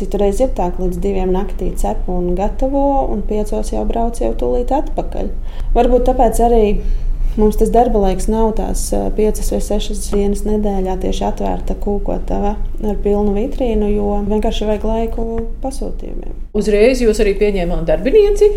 Citreiz 0.00 0.40
ir 0.40 0.54
tā, 0.56 0.70
ka 0.72 0.80
līdz 0.80 0.96
diviem 1.02 1.32
naktī 1.34 1.70
cep 1.76 2.08
un 2.08 2.32
gatavo, 2.38 3.04
un 3.12 3.20
piecos 3.28 3.74
jau 3.74 3.84
brauc 3.84 4.16
jau 4.22 4.32
tūlīt 4.40 4.72
atpakaļ. 4.72 5.26
Varbūt 5.76 6.06
tāpēc 6.08 6.40
arī 6.46 6.64
mums 7.36 7.58
tas 7.60 7.70
darba 7.74 8.00
laiks 8.06 8.30
nav 8.32 8.54
tās 8.58 8.86
piecas 9.16 9.52
vai 9.52 9.60
sešas 9.64 10.06
dienas 10.14 10.42
nedēļā 10.46 10.96
tieši 11.04 11.26
atvērta 11.28 11.76
kūkotava 11.84 12.54
ar 12.56 13.00
pilnu 13.04 13.34
vitrīnu, 13.36 13.90
jo 13.92 14.18
vienkārši 14.30 14.68
vajag 14.70 14.86
laiku 14.88 15.26
pasūtījumiem. 15.62 16.38
Uzreiz 16.56 17.02
jūs 17.04 17.20
arī 17.22 17.36
pieņēmāt 17.42 17.84
darbinieci. 17.90 18.50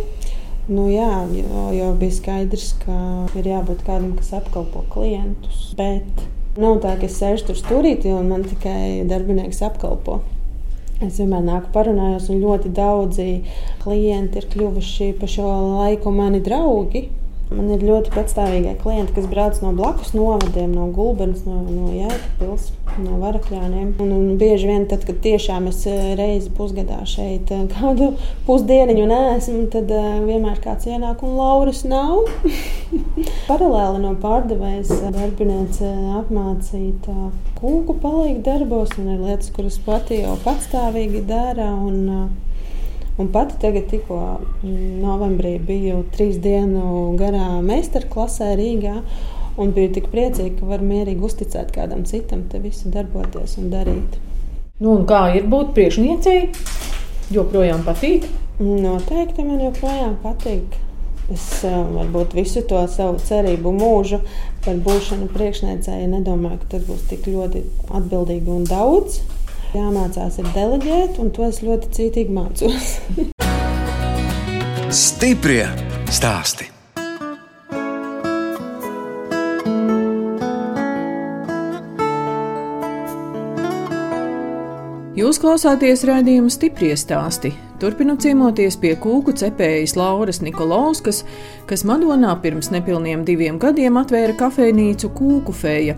Nu, 0.72 0.88
jā, 0.88 1.26
jo, 1.36 1.66
jo 1.76 1.90
bija 2.00 2.16
skaidrs, 2.16 2.70
ka 2.86 2.96
ir 3.36 3.50
jābūt 3.52 3.84
kādam, 3.84 4.14
kas 4.16 4.32
apkalpo 4.38 4.86
klientus. 4.94 5.74
Bet 5.76 6.24
nav 6.56 6.80
tā, 6.86 6.94
ka 7.02 7.10
es 7.10 7.18
sēžu 7.20 7.50
tur 7.50 7.60
stūrītī 7.60 8.14
un 8.16 8.32
man 8.32 8.48
tikai 8.48 9.04
darbinieks 9.10 9.60
apkalpo. 9.68 10.22
Es 11.04 11.18
vienmēr 11.20 11.42
nāku 11.44 11.68
parunājos, 11.76 12.30
un 12.32 12.40
ļoti 12.40 12.70
daudzi 12.78 13.26
klienti 13.82 14.40
ir 14.40 14.46
kļuvuši 14.54 15.10
pa 15.20 15.28
šo 15.28 15.50
laiku 15.82 16.14
mani 16.16 16.40
draugi. 16.46 17.10
Man 17.54 17.70
ir 17.76 17.84
ļoti 17.86 18.10
patstāvīgie 18.14 18.74
klienti, 18.82 19.14
kas 19.14 19.28
brauc 19.30 19.60
no 19.62 19.74
blakus 19.78 20.14
novadiem, 20.16 20.72
no 20.74 20.88
Gulbenes, 20.94 21.44
no, 21.46 21.60
no 21.68 21.92
Jēkabpils, 21.94 22.72
no 23.04 23.20
Varakļāniem. 23.22 23.92
Un, 24.02 24.14
un 24.16 24.40
bieži 24.42 24.70
vien, 24.72 24.88
tad, 24.90 25.06
kad 25.06 25.20
tiešām 25.22 25.68
es 25.70 25.84
eh, 25.90 26.14
reizi 26.18 26.50
pusgadā 26.58 27.04
šeit 27.10 27.52
eh, 27.54 27.66
kādu 27.76 28.14
pusdieniņu 28.48 29.06
nesmu, 29.12 29.66
tad 29.74 29.92
uh, 29.94 30.08
vienmēr 30.26 30.62
kāds 30.64 30.90
ienāk 30.90 31.22
un 31.26 31.36
Lauras 31.38 31.84
nav. 31.86 32.24
Paralēli 33.50 34.02
no 34.02 34.16
pārdevējas 34.24 34.94
darbiniece 35.14 35.92
apmācīta 36.22 37.30
kūku 37.60 38.00
palīga 38.02 38.42
darbos 38.50 38.98
un 38.98 39.14
ir 39.14 39.22
lietas, 39.28 39.54
kuras 39.54 39.78
pati 39.86 40.24
jau 40.24 40.40
patstāvīgi 40.46 41.24
dara. 41.30 41.70
Un, 41.74 42.34
Un 43.22 43.30
pati 43.30 43.60
tagad, 43.62 43.86
tikko 43.92 44.20
mm, 44.64 45.00
novembrī, 45.04 45.58
biju 45.62 46.02
trīs 46.16 46.40
dienu 46.42 47.14
garā 47.20 47.60
meistarklasē 47.62 48.54
Rīgā. 48.58 48.96
Un 49.62 49.74
biju 49.76 49.92
tik 50.00 50.08
priecīga, 50.10 50.56
ka 50.60 50.70
var 50.72 50.82
mierīgi 50.82 51.22
uzticēt 51.22 51.70
kādam 51.76 52.08
citam, 52.10 52.48
te 52.50 52.58
visu 52.62 52.90
darboties 52.90 53.60
un 53.62 53.70
darīt. 53.70 54.16
Nu, 54.82 54.96
un 54.96 55.04
kā 55.06 55.28
ir 55.38 55.46
būt 55.52 55.76
priekšniecei? 55.78 56.40
Joprojām 57.36 57.86
patīk? 57.86 58.26
Noteikti 58.58 59.46
man 59.46 59.62
joprojām 59.62 60.18
patīk. 60.24 60.74
Es 61.32 61.46
eh, 61.64 61.72
varbūt 61.72 62.34
visu 62.36 62.66
to 62.68 62.82
savu 62.92 63.22
cerību 63.24 63.72
mūžu 63.78 64.20
par 64.66 64.82
būšanu 64.84 65.30
priekšniecēji 65.32 66.10
nedomāju, 66.12 66.60
ka 66.64 66.74
tas 66.76 66.84
būs 66.90 67.06
tik 67.14 67.30
ļoti 67.32 67.64
atbildīgi 67.96 68.52
un 68.52 68.68
daudz. 68.68 69.22
Jāmācās 69.74 70.36
ir 70.38 70.46
deleģēt, 70.54 71.16
un 71.18 71.32
to 71.34 71.48
es 71.48 71.64
ļoti 71.66 71.88
cītīgi 71.98 72.36
mācos. 72.36 72.92
Stiprie 74.94 75.66
stāsti. 76.14 76.70
Jūs 85.18 85.42
klausāties 85.42 86.06
raidījuma 86.06 86.54
stipri 86.54 86.94
stāstī. 86.98 87.56
Turpinot 87.84 88.22
ciemoties 88.24 88.78
pie 88.80 88.94
kūku 88.96 89.34
cepējas 89.36 89.98
Lauras 90.00 90.38
Nikolauskas, 90.40 91.18
kas 91.68 91.82
Madonā 91.84 92.30
pirms 92.40 92.70
nepilniem 92.72 93.26
diviem 93.28 93.58
gadiem 93.60 93.98
atvēra 94.00 94.38
kafejnīcu 94.40 95.10
Kūku 95.12 95.52
feja. 95.52 95.98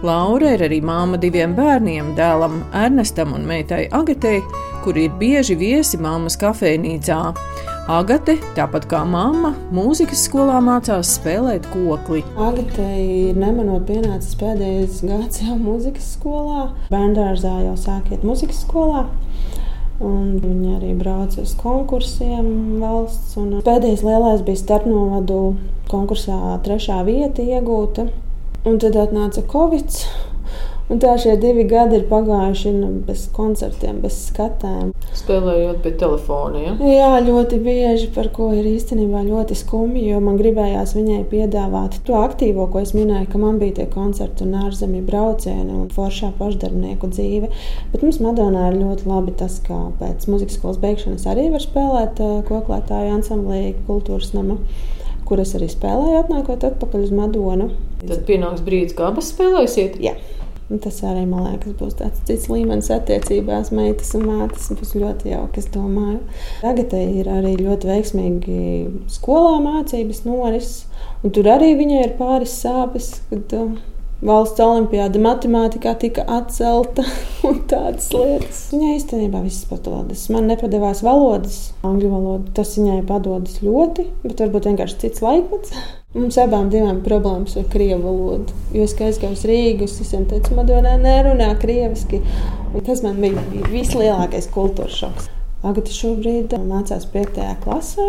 Laura 0.00 0.54
ir 0.56 0.64
arī 0.64 0.78
māma 0.80 1.20
diviem 1.20 1.52
bērniem, 1.58 2.14
dēlam 2.16 2.62
Ernestam 2.72 3.34
un 3.36 3.44
meitai 3.44 3.82
Agatei, 3.92 4.40
kuri 4.80 5.10
ir 5.10 5.18
bieži 5.20 5.58
viesi 5.60 6.00
māmas 6.00 6.38
kafejnīcā. 6.40 7.20
Agate, 7.92 8.38
tāpat 8.56 8.88
kā 8.88 9.02
mamma, 9.04 9.52
mūzikas 9.76 10.24
skolā 10.30 10.56
mācās 10.64 11.18
spēlēt 11.18 11.68
kokli. 11.74 12.24
Agatei 12.40 13.36
nemanot 13.36 13.84
pienācis 13.92 14.40
pēdējais 14.40 15.04
gads 15.04 15.44
jau 15.44 15.60
mūzikas 15.60 16.14
skolā. 16.16 16.70
Bērngārzā 16.88 17.58
jau 17.68 17.76
sākiet 17.84 18.24
mūzikas 18.24 18.64
skolā. 18.64 19.04
Viņa 19.96 20.76
arī 20.76 20.92
brauca 20.98 21.40
uz 21.40 21.54
konkursiem 21.56 22.48
valsts. 22.82 23.36
Pēdējais 23.64 24.04
lielais 24.04 24.44
bija 24.44 24.60
starpnovadu 24.60 25.40
konkursā, 25.88 26.58
trešā 26.66 27.00
vieta 27.06 27.44
iegūta. 27.44 28.10
Un 28.66 28.80
tad 28.82 28.98
atnāca 28.98 29.44
Covid. 29.48 30.00
Un 30.86 31.00
tā 31.02 31.16
šie 31.18 31.32
divi 31.42 31.64
gadi 31.66 31.96
ir 31.98 32.04
pagājuši 32.06 32.70
nu, 32.76 32.88
bez 33.08 33.24
koncertiem, 33.34 33.96
bez 34.04 34.20
skatēm. 34.28 34.92
Spēlējot 35.18 35.80
pie 35.82 35.90
telefona. 35.98 36.60
Ja? 36.62 36.74
Jā, 36.86 37.08
ļoti 37.26 37.58
bieži, 37.64 38.06
par 38.14 38.28
ko 38.34 38.52
ir 38.54 38.68
īstenībā 38.70 39.24
ļoti 39.26 39.56
skumji. 39.58 40.04
Jo 40.12 40.20
man 40.22 40.38
gribējās 40.38 40.94
viņai 40.94 41.24
piedāvāt 41.32 41.98
to 42.06 42.14
aktīvo, 42.20 42.68
ko 42.70 42.84
es 42.84 42.94
minēju, 42.94 43.26
ka 43.32 43.40
man 43.42 43.58
bija 43.58 43.80
tie 43.80 43.88
koncerti 43.90 44.46
un 44.46 44.54
ārzemju 44.60 45.02
braucieni 45.08 45.74
un 45.74 45.88
foršā 45.90 46.30
pašdarbinieku 46.38 47.10
dzīve. 47.10 47.50
Bet 47.90 48.06
mums 48.06 48.22
Madonā 48.22 48.68
ir 48.70 48.78
ļoti 48.84 49.10
labi 49.10 49.34
tas, 49.42 49.58
ka 49.66 49.88
pēc 49.98 50.28
muzikas 50.30 50.60
skolas 50.60 50.78
beigšanas 50.86 51.26
arī 51.32 51.48
var 51.50 51.66
spēlēt 51.66 52.22
koklētāju 52.46 53.16
ansamblī 53.18 53.74
kultūras 53.90 54.30
nama 54.38 54.60
kur 55.26 55.42
es 55.42 55.56
arī 55.58 55.66
spēlēju, 55.66 56.20
atnākot 56.22 56.62
atpakaļ 56.68 57.08
uz 57.08 57.12
Madonu. 57.14 57.72
Tad 58.04 58.22
pienāks 58.28 58.62
brīdis, 58.62 58.94
kad 58.94 59.10
abas 59.10 59.32
spēlēsiet. 59.32 59.98
Jā. 59.98 60.14
Un 60.66 60.80
tas 60.82 60.96
arī 61.06 61.22
man 61.30 61.44
liekas, 61.46 61.76
būs 61.78 61.94
tāds 62.00 62.22
cits 62.26 62.48
līmenis 62.50 62.88
attiecībās, 62.90 63.70
meitas 63.70 64.10
un 64.18 64.24
mātes. 64.26 64.66
Būs 64.74 64.96
ļoti 64.98 65.30
jauki, 65.30 65.62
es 65.62 65.68
domāju. 65.70 66.18
Tagad 66.64 66.96
ir 66.98 67.30
arī 67.30 67.52
ļoti 67.60 67.90
veiksmīgi 67.92 68.62
skolā 69.14 69.60
mācības 69.62 70.24
norises, 70.26 70.80
un 71.22 71.34
tur 71.36 71.46
arī 71.54 71.76
viņai 71.78 72.00
ir 72.08 72.16
pāris 72.18 72.56
sāpes. 72.64 73.12
Kad, 73.30 73.54
uh, 73.54 73.95
Valsts 74.24 74.62
olimpiāda 74.64 75.20
matemātikā 75.20 75.90
tika 76.00 76.22
atcelta 76.38 77.02
un 77.48 77.58
tādas 77.68 78.06
lietas. 78.14 78.62
Viņai 78.72 78.94
īstenībā 78.94 79.42
visas 79.44 79.66
patodas. 79.68 80.22
Man 80.32 80.48
nepadevās 80.48 81.02
valodas, 81.04 81.58
angļu 81.84 82.08
valoda. 82.14 82.54
Tas 82.56 82.72
viņai 82.78 83.02
padodas 83.08 83.58
ļoti, 83.60 84.06
bet 84.22 84.40
varbūt 84.40 84.70
vienkārši 84.70 84.96
cits 85.02 85.24
laikmets. 85.24 85.74
Mums 86.16 86.38
abām 86.40 86.70
divām 86.72 87.02
problēmas 87.04 87.58
ar 87.60 87.66
krievu 87.68 88.06
valodu. 88.06 88.56
Jo 88.72 88.86
es 88.88 88.96
aizgāju 88.96 89.36
uz 89.36 89.44
Rīgas, 89.50 89.98
visiem 90.00 90.24
teicu, 90.30 90.54
Madonā 90.56 90.94
nerunā 91.02 91.50
krieviski. 91.60 92.22
Un 92.72 92.86
tas 92.88 93.04
man 93.04 93.20
bija 93.20 93.68
vislielākais 93.68 94.48
kultūras 94.54 94.96
šoks. 94.96 95.28
Agata 95.66 95.92
šobrīd 95.92 96.56
mācās 96.64 97.04
5. 97.12 97.44
klasē 97.66 98.08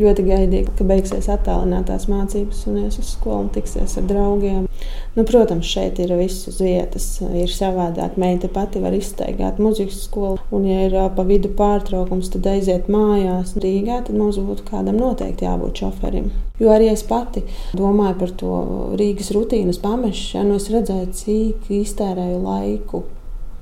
ļoti 0.00 0.24
gaidīja, 0.26 0.72
ka 0.78 0.86
beigsies 0.88 1.28
attālinātās 1.30 2.08
mācības 2.10 2.64
un 2.70 2.80
ies 2.82 2.98
uz 2.98 3.12
skolu 3.14 3.44
un 3.44 3.50
tiksies 3.54 3.96
ar 4.00 4.06
draugiem. 4.08 4.66
Nu, 5.14 5.22
protams, 5.22 5.68
šeit 5.70 6.00
ir 6.02 6.10
viss 6.18 6.48
uz 6.50 6.58
vietas, 6.62 7.06
ir 7.22 7.50
savādāk. 7.52 8.18
Meita 8.20 8.50
pati 8.50 8.82
var 8.82 8.96
iztaigāt 8.96 9.60
muzikas 9.62 10.02
skolu, 10.08 10.40
un, 10.54 10.66
ja 10.66 10.88
ir 10.88 10.96
pa 11.14 11.26
vidu 11.26 11.52
pārtraukums, 11.54 12.32
tad 12.34 12.48
aiziet 12.50 12.90
mājās 12.90 13.54
Rīgā, 13.62 14.02
tad 14.08 14.18
mums 14.18 14.40
būtu 14.42 14.66
kādam 14.66 14.98
noteikti 14.98 15.46
jābūt 15.46 15.84
šoferim. 15.84 16.30
Jo 16.58 16.74
arī 16.74 16.90
es 16.90 17.06
pati 17.06 17.44
domāju 17.78 18.18
par 18.20 18.34
to 18.42 18.54
Rīgas 18.98 19.30
rutīnas 19.34 19.78
pamešanu, 19.82 20.58
es 20.58 20.70
redzēju, 20.74 21.10
cik 21.20 21.70
iztērēju 21.82 22.40
laiku 22.42 23.04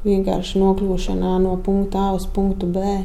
vienkārši 0.06 0.62
nokļūšanā 0.62 1.36
no 1.44 1.58
punkta 1.62 2.08
A 2.08 2.14
uz 2.16 2.24
punktu 2.26 2.68
B. 2.72 3.02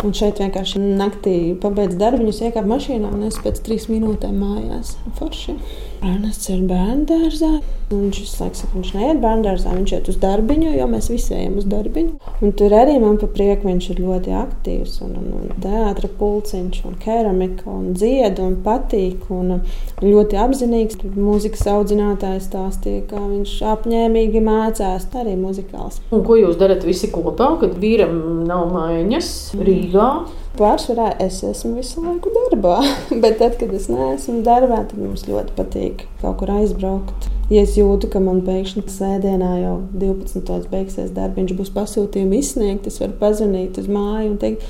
Un 0.00 0.14
šeit 0.16 0.38
vienkārši 0.40 0.80
naktī 0.80 1.34
pabeidz 1.60 1.98
darbu, 2.00 2.24
viņas 2.24 2.42
iekāp 2.48 2.68
mašīnā 2.70 3.10
un 3.12 3.26
es 3.28 3.36
pēc 3.44 3.60
trīs 3.66 3.88
minūtēm 3.92 4.38
mājās. 4.40 4.94
Forši. 5.18 5.56
Ernests 6.00 6.48
ir 6.48 6.62
bērnu 6.64 7.04
dārzā. 7.08 7.50
Viņš 7.90 8.18
visu 8.22 8.38
laiku 8.40 8.56
saka, 8.56 8.76
viņš 8.78 8.90
neiet 8.94 9.18
bērnu 9.20 9.44
dārzā, 9.44 9.72
viņš 9.74 9.92
iet 9.96 10.08
uz 10.12 10.16
darbiņu, 10.22 10.70
jo 10.78 10.86
mēs 10.88 11.08
visi 11.10 11.34
ejam 11.36 11.58
uz 11.60 11.66
darbiņu. 11.68 12.30
Un 12.40 12.54
tur 12.56 12.72
arī 12.78 12.94
man 13.02 13.18
pa 13.20 13.26
prieku 13.28 13.68
viņš 13.68 13.88
ir 13.90 14.00
ļoti 14.04 14.34
aktīvs. 14.40 14.94
Un, 15.04 15.16
un, 15.18 15.28
un 15.40 15.60
teātra 15.60 16.08
pulciņš, 16.20 16.80
un 16.88 16.96
keramika, 17.02 17.66
un 17.68 17.90
dzied, 17.98 18.40
un 18.40 18.56
patīk. 18.64 19.26
Un 19.34 19.58
ļoti 20.00 20.40
apzinīgs. 20.40 21.02
Mūzikas 21.18 21.66
audzinātājs 21.74 22.48
stāstīja, 22.48 23.04
kā 23.10 23.20
viņš 23.20 23.56
apņēmīgi 23.74 24.44
mācās 24.46 25.08
arī 25.20 25.36
muzikāls. 25.40 26.00
Un 26.14 26.24
ko 26.24 26.38
jūs 26.40 26.56
darat 26.60 26.86
visi 26.86 27.10
kopā, 27.12 27.56
kad 27.60 27.76
vīram 27.82 28.46
nav 28.48 28.70
maiņas 28.72 29.34
Rīgā? 29.60 30.12
Pārsvarā 30.60 31.14
es 31.24 31.38
esmu 31.40 31.78
visu 31.78 32.02
laiku 32.04 32.28
darbā, 32.34 32.74
bet 33.22 33.38
tad, 33.40 33.54
kad 33.56 33.70
es 33.72 33.86
neesmu 33.88 34.42
darbā, 34.44 34.82
tad 34.90 34.98
mums 35.00 35.24
ļoti 35.24 35.54
patīk 35.56 36.04
kaut 36.20 36.36
kur 36.42 36.52
aizbraukt. 36.58 37.30
Ja 37.48 37.62
es 37.64 37.78
jūtu, 37.78 38.10
ka 38.12 38.20
man 38.20 38.42
pēkšņi 38.44 38.84
sēdienā 38.92 39.54
jau 39.62 39.74
12. 39.96 40.68
beigsies 40.68 41.14
darbiņš, 41.16 41.56
būs 41.56 41.72
pasūtījumi 41.74 42.42
izsniegt, 42.42 42.90
es 42.90 43.00
varu 43.00 43.16
pazvanīt 43.22 43.80
uz 43.80 43.88
māju 43.88 44.34
un 44.34 44.36
teikt, 44.42 44.68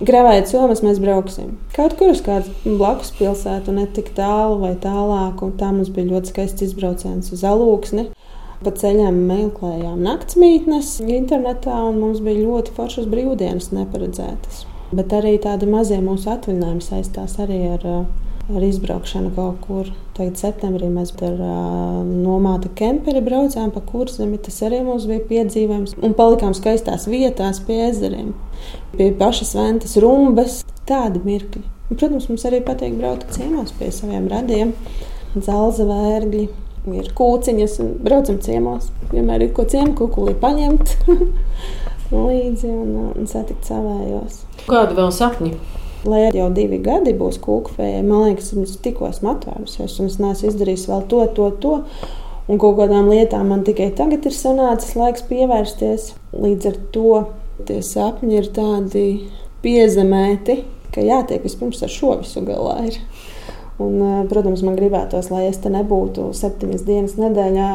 Gravēja 0.00 0.46
somas 0.48 0.80
mēs 0.80 0.96
brauksim. 0.96 1.58
Kaut 1.76 1.92
kur 1.98 2.08
uz 2.14 2.22
kādu 2.24 2.48
blakus 2.64 3.10
pilsētu, 3.18 3.74
ne 3.76 3.84
tik 3.84 4.14
tālu 4.16 4.56
vai 4.62 4.70
tālāk. 4.80 5.42
Tā 5.60 5.68
mums 5.76 5.90
bija 5.92 6.08
ļoti 6.14 6.32
skaists 6.32 6.64
izbrauciens 6.64 7.28
uz 7.36 7.44
Alūksni. 7.44 8.06
Pa 8.64 8.72
ceļam 8.80 9.20
meklējām 9.28 10.00
naktsmītnes 10.04 10.98
internetā, 11.04 11.76
un 11.92 12.00
mums 12.00 12.24
bija 12.24 12.46
ļoti 12.46 12.76
foršas 12.80 13.12
brīvdienas 13.12 13.74
neparedzētas. 13.76 14.64
Bet 14.90 15.12
arī 15.14 15.36
tādi 15.38 15.68
mazie 15.70 16.00
mūsu 16.02 16.32
atvaļinājumi 16.32 16.82
saistās 16.82 17.36
arī 17.42 17.60
ar, 17.76 17.84
ar 18.50 18.64
izbraukšanu 18.66 19.30
kaut 19.36 19.60
kur. 19.62 19.90
Tagad 20.16 20.40
septembrī 20.40 20.88
mēs 20.90 21.12
ar 21.22 21.36
uh, 21.38 22.00
nomātu 22.04 22.72
kemperi 22.76 23.22
braucām 23.22 23.70
pa 23.70 23.82
kurzemi. 23.86 24.40
Tas 24.42 24.58
arī 24.66 24.80
mums 24.86 25.06
bija 25.06 25.22
piedzīvojums. 25.28 25.94
Un 26.02 26.16
palikām 26.18 26.56
skaistās 26.58 27.06
vietās 27.10 27.62
pie 27.66 27.78
ezeriem, 27.86 28.32
pie 28.96 29.12
pašas 29.20 29.54
ventas 29.58 29.94
rumbas. 30.02 30.64
Tādi 30.90 31.22
mirkļi. 31.22 31.62
Un, 31.90 31.98
protams, 31.98 32.26
mums 32.30 32.46
arī 32.50 32.58
patīk 32.66 32.98
braukt 32.98 33.30
ciemos 33.34 33.70
pie 33.78 33.92
saviem 33.94 34.26
radiem, 34.30 34.74
zelta 35.36 35.86
vērgļi. 35.86 36.48
Ir 36.90 37.10
kūciņas, 37.14 37.74
un 37.84 37.94
braucam 38.02 38.38
ciemos. 38.42 38.88
Vienmēr 39.12 39.44
ir 39.46 39.54
ko 39.54 39.66
ciemu 39.68 39.94
kukulī 39.98 40.34
paņemt. 40.40 40.94
līdzi 42.14 42.70
un, 42.70 42.96
un 43.14 43.28
satikt 43.30 43.68
savējos. 43.68 44.42
Kādi 44.68 44.96
vēl 44.98 45.12
sapņi? 45.14 45.52
Lai 46.08 46.30
jau 46.32 46.48
divi 46.56 46.78
gadi 46.80 47.12
būs 47.16 47.36
kūkfējai, 47.44 48.00
man 48.06 48.30
liekas, 48.30 48.54
es 48.56 48.78
tikko 48.80 49.10
esmu 49.10 49.34
atvērusies, 49.34 49.98
un 50.00 50.08
es 50.08 50.16
neesmu 50.22 50.48
izdarījis 50.48 50.86
vēl 50.88 51.04
to, 51.10 51.24
to, 51.36 51.50
to. 51.60 51.74
Un 52.50 52.58
kaut 52.58 52.78
kādām 52.80 53.10
lietām 53.12 53.50
man 53.52 53.60
tikai 53.66 53.90
tagad 53.94 54.24
ir 54.26 54.34
sanācis 54.34 54.96
laiks 54.98 55.26
pievērsties. 55.28 56.08
Līdz 56.34 56.70
ar 56.70 56.78
to 56.94 57.12
tie 57.68 57.78
sapņi 57.84 58.40
ir 58.40 58.48
tādi 58.56 59.04
piezemēti, 59.62 60.56
ka 60.94 61.04
jātiek 61.04 61.44
vispirms 61.44 61.84
ar 61.84 61.92
šo 61.92 62.16
visu 62.22 62.42
galā. 62.48 62.78
Ir. 62.88 62.98
Un, 63.80 64.26
protams, 64.28 64.64
man 64.66 64.76
gribētos, 64.76 65.30
lai 65.32 65.46
es 65.48 65.60
te 65.62 65.70
nebūtu 65.72 66.30
septiņas 66.36 66.82
dienas 66.88 67.14
nedēļā 67.20 67.70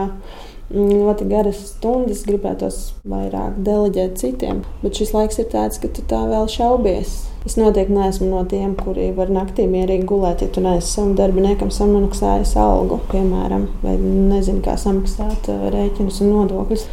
ļoti 0.73 1.27
garas 1.29 1.59
stundas, 1.69 2.23
gribētos 2.25 2.79
vairāk 3.07 3.59
deleģēt 3.65 4.17
citiem. 4.21 4.63
Bet 4.81 4.97
šis 4.97 5.13
laiks 5.13 5.39
ir 5.41 5.49
tāds, 5.51 5.79
ka 5.81 5.91
tu 5.93 6.03
tā 6.09 6.23
vēl 6.29 6.49
šaubies. 6.49 7.13
Es 7.45 7.59
noteikti 7.59 7.93
neesmu 7.93 8.31
no 8.31 8.41
tiem, 8.49 8.73
kuri 8.79 9.11
var 9.13 9.29
naktī 9.29 9.67
mierīgi 9.69 10.07
gulēt, 10.09 10.41
ja 10.41 10.49
tu 10.49 10.63
neesi 10.65 10.89
savam 10.89 11.13
darbiniekam 11.19 11.69
samaksājis 11.69 12.55
algu, 12.57 12.97
piemēram, 13.11 13.67
vai 13.83 13.93
nezinu, 14.01 14.63
kā 14.65 14.73
samaksāt 14.81 15.51
uh, 15.53 15.67
rēķinus 15.75 16.23
un 16.25 16.33
nodokļus. 16.33 16.87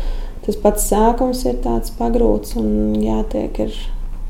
Tas 0.45 0.59
pats 0.61 0.89
sākums 0.91 1.45
ir 1.49 1.63
tāds 1.65 1.95
pagrūts 1.97 2.59
un 2.61 2.99
jātiek 3.01 3.63
ir 3.65 3.77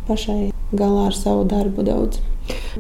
pašai 0.07 0.53
galā 0.71 1.09
ar 1.09 1.17
savu 1.17 1.49
darbu 1.49 1.83
daudz. 1.89 2.23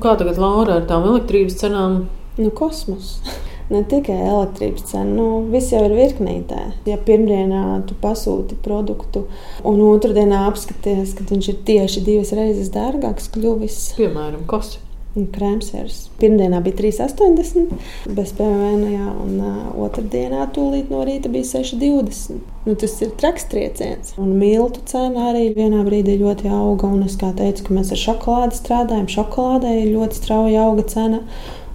Kā 0.02 0.14
tagad 0.20 0.38
Laura 0.38 0.78
ar 0.78 0.86
tām 0.86 1.08
elektrības 1.10 1.58
cenām? 1.64 2.04
Nu, 2.38 2.52
kosmos. 2.54 3.16
ne 3.72 3.82
tikai 3.88 4.18
elektrības 4.28 4.86
cena, 4.92 5.08
nu, 5.16 5.26
viss 5.52 5.72
jau 5.74 5.82
ir 5.86 5.96
virknītē. 5.96 6.60
Ja 6.88 7.00
pirmdienā 7.00 7.64
tu 7.88 7.96
pasūti 8.02 8.58
produktu, 8.62 9.26
un 9.68 9.82
otrdienā 9.88 10.44
apskaties, 10.50 11.16
ka 11.18 11.26
viņš 11.32 11.50
ir 11.54 11.60
tieši 11.72 12.06
divas 12.06 12.32
reizes 12.36 12.72
dārgāks, 12.74 13.30
kļuvis. 13.34 13.82
Piemēram, 13.98 14.46
kas? 14.50 14.76
Krēmsers. 15.12 16.06
Pirmdienā 16.22 16.62
bija 16.64 16.78
3,80 16.78 18.14
bez 18.16 18.30
PVN, 18.38 18.84
jā, 18.94 19.08
un 19.20 19.34
uh, 19.44 19.58
otrdienā 19.84 20.46
tūlīt 20.56 20.88
no 20.92 21.02
rīta 21.04 21.28
bija 21.32 21.50
6,20. 21.50 22.38
Nu, 22.64 22.76
tas 22.80 22.94
ir 23.04 23.12
traks 23.20 23.44
trieciens. 23.52 24.14
Un 24.22 24.32
miltu 24.40 24.80
cena 24.88 25.28
arī 25.32 25.50
vienā 25.56 25.82
brīdī 25.84 26.16
ļoti 26.22 26.48
auga. 26.48 26.88
Un 26.88 27.04
es 27.04 27.18
kā 27.20 27.32
teicu, 27.36 27.66
ka 27.66 27.76
mēs 27.76 27.92
ar 27.92 28.00
šokolādi 28.06 28.56
strādājam. 28.56 29.10
Šokolādē 29.12 29.74
ir 29.82 29.92
ļoti 29.98 30.22
strauji 30.22 30.56
auga 30.62 30.86
cena. 30.88 31.20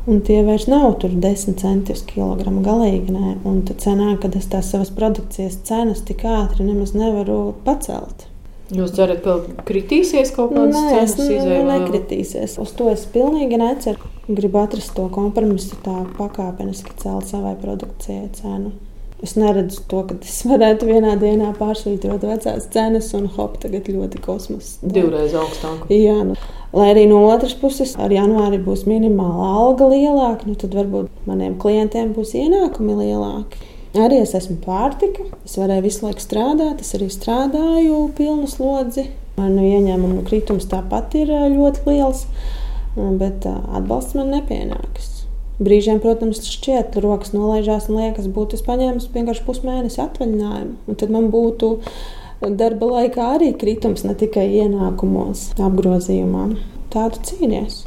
Un 0.08 0.22
tie 0.24 0.40
vairs 0.48 0.70
nav 0.72 0.94
tur 1.02 1.12
10 1.12 1.58
centi 1.60 1.92
uz 1.92 2.02
kilogramu 2.08 2.62
galīgi. 2.64 3.12
Nē. 3.12 3.34
Un 3.48 3.60
tad 3.68 3.84
sanāk, 3.84 4.22
ka 4.24 4.32
es 4.40 4.48
tās 4.48 4.70
savas 4.72 4.92
produkcijas 4.96 5.60
cenas 5.68 6.00
tik 6.08 6.24
ātri 6.24 6.64
nemaz 6.64 6.94
nevaru 6.96 7.52
pacelt. 7.66 8.30
Jūs 8.72 8.94
cerat, 8.96 9.20
ka 9.24 9.64
kritīsies 9.68 10.32
kaut 10.36 10.54
kādas 10.56 10.76
Nē, 10.76 10.88
cenas 10.94 11.14
es 11.20 11.30
izvēle? 11.36 11.68
ne, 11.68 11.80
nekritīsies. 11.84 12.58
Uz 12.64 12.72
to 12.80 12.88
es 12.92 13.04
pilnīgi 13.12 13.60
neceru. 13.60 14.14
Gribu 14.28 14.60
atrast 14.64 14.96
to 14.96 15.10
kompromisu, 15.12 15.76
tā 15.84 16.02
pakāpeniski 16.18 16.96
celt 17.04 17.28
savai 17.28 17.56
produkcijai 17.60 18.28
cenu. 18.40 18.74
Es 19.26 19.34
neredzu 19.34 19.82
to, 19.90 20.04
ka 20.06 20.16
es 20.22 20.44
varētu 20.46 20.86
vienā 20.92 21.16
dienā 21.18 21.50
pārsvītrot 21.58 22.22
vecās 22.28 22.68
cenas 22.74 23.08
un 23.18 23.26
hop, 23.34 23.56
tagad 23.64 23.90
ļoti 23.90 24.22
kosmos. 24.22 24.76
Divreiz 24.86 25.34
augstāk. 25.34 25.88
Jā, 25.90 26.20
nu, 26.28 26.36
lai 26.78 26.92
arī 26.92 27.08
no 27.10 27.24
otras 27.26 27.56
puses 27.58 27.96
ar 27.98 28.14
janvāri 28.14 28.60
būs 28.62 28.86
minimāla 28.86 29.50
alga 29.64 29.90
lielāka, 29.90 30.46
nu, 30.46 30.54
tad 30.62 30.78
varbūt 30.78 31.26
maniem 31.26 31.58
klientiem 31.58 32.14
būs 32.14 32.36
ienākumi 32.38 33.00
lielāki. 33.02 33.74
Arī 33.98 34.22
es 34.22 34.36
esmu 34.38 34.60
pārtika. 34.62 35.26
Es 35.48 35.58
varēju 35.58 35.88
visu 35.88 36.06
laiku 36.06 36.22
strādāt, 36.22 36.86
es 36.86 36.94
arī 36.94 37.10
strādāju 37.10 38.04
pilnu 38.18 38.46
slodzi. 38.52 39.08
Nu, 39.42 39.64
ieņēmumu 39.66 40.28
kritums 40.30 40.70
tāpat 40.70 41.18
ir 41.18 41.34
ļoti 41.56 41.86
liels, 41.90 42.28
bet 42.96 43.50
atbalsts 43.50 44.18
man 44.18 44.34
nepienāks. 44.34 45.27
Brīžiem, 45.58 45.98
protams, 46.04 46.44
šķiet, 46.46 46.92
ka 46.94 47.02
rokas 47.02 47.34
nolaižās 47.34 47.88
un 47.90 47.98
liekas, 47.98 48.28
būtu 48.30 48.60
es 48.60 48.66
paņēmis 48.66 49.10
vienkārši 49.16 49.46
pusmēnesi 49.48 50.02
atvaļinājumu. 50.04 50.76
Un 50.86 51.00
tad 51.02 51.14
man 51.14 51.32
būtu 51.34 51.72
darba 52.60 52.92
laikā 52.92 53.32
arī 53.40 53.54
kritums, 53.58 54.06
ne 54.06 54.14
tikai 54.18 54.46
ienākumos, 54.60 55.48
apgrozījumā. 55.58 56.52
Tādu 56.94 57.24
cīnīties. 57.26 57.80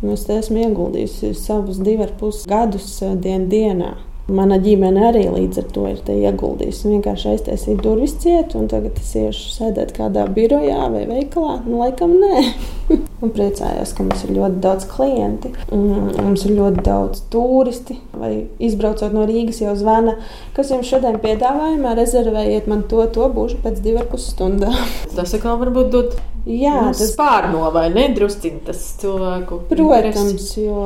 Nu, 0.00 0.14
es 0.16 0.24
esmu 0.32 0.64
ieguldījusi 0.64 1.34
savus 1.36 1.78
divus 1.84 2.08
ar 2.08 2.16
pus 2.20 2.42
gadus 2.48 2.88
dien 3.20 3.46
dienā. 3.52 3.94
Mana 4.24 4.56
ģimene 4.56 5.02
arī 5.10 5.26
līdz 5.28 5.58
ar 5.60 5.66
to 5.74 5.82
ir 5.90 5.98
ieguldījusi. 6.08 6.94
Vienkārši 6.94 7.26
aiztaisīja 7.34 7.82
durvis 7.84 8.14
ciet, 8.22 8.54
un 8.56 8.70
tagad 8.72 8.96
es 8.96 9.10
iešu 9.20 9.50
sēdēt 9.52 9.92
kādā 9.98 10.24
birojā 10.32 10.86
vai 10.94 11.02
veikalā. 11.10 11.58
Nu, 11.66 11.82
laikam, 11.82 12.14
nē. 12.22 12.40
un 13.24 13.34
priecājos, 13.36 13.92
ka 13.92 14.06
mums 14.06 14.24
ir 14.24 14.32
ļoti 14.38 14.60
daudz 14.64 14.88
klienti. 14.88 15.52
Mums 15.68 16.46
ir 16.48 16.56
ļoti 16.56 16.84
daudz 16.88 17.24
turisti. 17.32 17.98
Vai 18.16 18.32
izbraucot 18.64 19.12
no 19.12 19.28
Rīgas, 19.28 19.60
jau 19.60 19.76
zvana, 19.76 20.16
kas 20.56 20.72
jums 20.72 20.88
šodien 20.88 21.20
piedāvājumā, 21.20 21.92
rezervējiet 22.00 22.70
man 22.70 22.86
to, 22.88 23.04
to 23.12 23.28
būšu 23.34 23.60
pēc 23.60 23.84
divām 23.84 24.08
pusstundām. 24.08 24.78
Tas 25.18 25.36
atkal 25.36 25.60
varbūt 25.60 25.92
dod 25.92 26.16
Jā, 26.44 26.74
nu, 26.76 26.92
tas 26.92 27.14
spārno 27.14 27.70
vai 27.72 27.86
nedrusciņ 27.88 28.58
tas 28.66 28.80
cilvēku. 29.00 29.62
Protams, 29.70 30.50
jo 30.60 30.82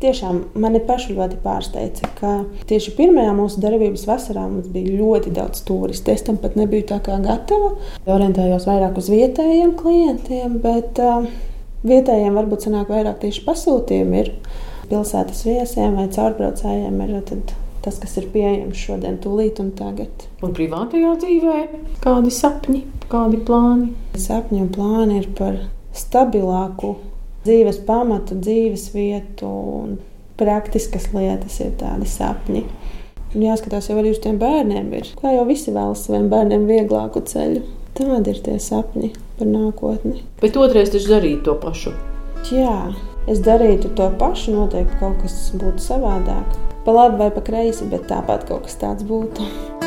tiešām 0.00 0.40
mani 0.56 0.80
pašu 0.88 1.12
ļoti 1.18 1.36
pārsteidza, 1.44 2.08
ka 2.16 2.30
tieši 2.68 2.94
pirmajā 2.98 3.34
mūsu 3.36 3.60
darbības 3.62 4.06
vasarā 4.08 4.46
mums 4.48 4.70
bija 4.72 4.96
ļoti 4.98 5.32
daudz 5.36 5.62
turistu. 5.68 6.12
Es 6.14 6.24
tam 6.26 6.40
pat 6.42 6.56
nebiju 6.58 6.88
tā 6.90 6.98
kā 7.04 7.18
gatava. 7.22 7.74
Orientējos 8.08 8.66
vairāk 8.68 8.98
uz 9.00 9.10
vietējiem 9.12 9.76
klientiem, 9.78 10.58
bet 10.64 11.00
uh, 11.04 11.28
vietējiem 11.86 12.36
varbūt 12.38 12.66
sanāk 12.66 12.90
vairāk 12.92 13.22
tieši 13.22 13.44
pasūtījumi 13.46 14.20
ir 14.22 14.32
pilsētas 14.90 15.44
viesiem 15.46 15.98
vai 16.00 16.08
caurbraucējiem. 16.14 17.00
Ir, 17.06 17.16
tad, 17.28 17.54
tas, 17.84 17.98
kas 18.02 18.16
ir 18.20 18.28
pieejams 18.34 18.78
šodien, 18.80 19.20
tūlīt 19.22 19.62
un 19.62 19.72
tagad. 19.78 20.28
Un 20.42 20.54
privātajā 20.56 21.14
dzīvē 21.22 21.58
kādi 22.04 22.32
sapņi, 22.34 22.84
kādi 23.12 23.42
plāni? 23.48 23.92
Sapņu 24.18 24.64
un 24.64 24.72
plāni 24.74 25.22
ir 25.22 25.30
par 25.38 25.60
stabilāku 25.96 26.96
dzīves 27.46 27.80
pamatu, 27.88 28.36
dzīves 28.38 28.90
vietu 28.94 29.48
un 29.48 29.98
praktiskas 30.38 31.10
lietas 31.14 31.58
ir 31.64 31.74
tādi 31.80 32.08
sapņi. 32.08 32.64
Un 33.34 33.44
jāskatās 33.44 33.90
jau 33.90 33.98
arī 34.00 34.14
uz 34.14 34.20
tiem 34.24 34.38
bērniem. 34.40 34.88
Ir. 34.96 35.10
Kā 35.20 35.34
jau 35.34 35.44
visi 35.48 35.74
vēlas 35.74 36.06
saviem 36.06 36.30
bērniem 36.32 36.64
vieglāku 36.68 37.22
ceļu. 37.28 37.64
Tādi 37.98 38.32
ir 38.32 38.40
tie 38.46 38.56
sapņi 38.62 39.12
par 39.38 39.50
nākotni. 39.50 40.22
Bet 40.40 40.56
otrais 40.56 40.92
taču 40.94 41.10
darīt 41.12 41.42
to 41.46 41.56
pašu. 41.60 41.92
Jā, 42.54 42.92
es 43.28 43.42
darītu 43.44 43.90
to 43.98 44.06
pašu, 44.20 44.54
noteikti 44.54 45.00
kaut 45.02 45.18
kas 45.24 45.40
būtu 45.58 45.82
savādāk. 45.90 46.54
Pa 46.86 46.94
labi 46.94 47.20
vai 47.20 47.32
pa 47.34 47.42
kreisi, 47.44 47.90
bet 47.90 48.06
tāpat 48.08 48.46
kaut 48.48 48.68
kas 48.68 48.78
tāds 48.80 49.04
būtu. 49.08 49.77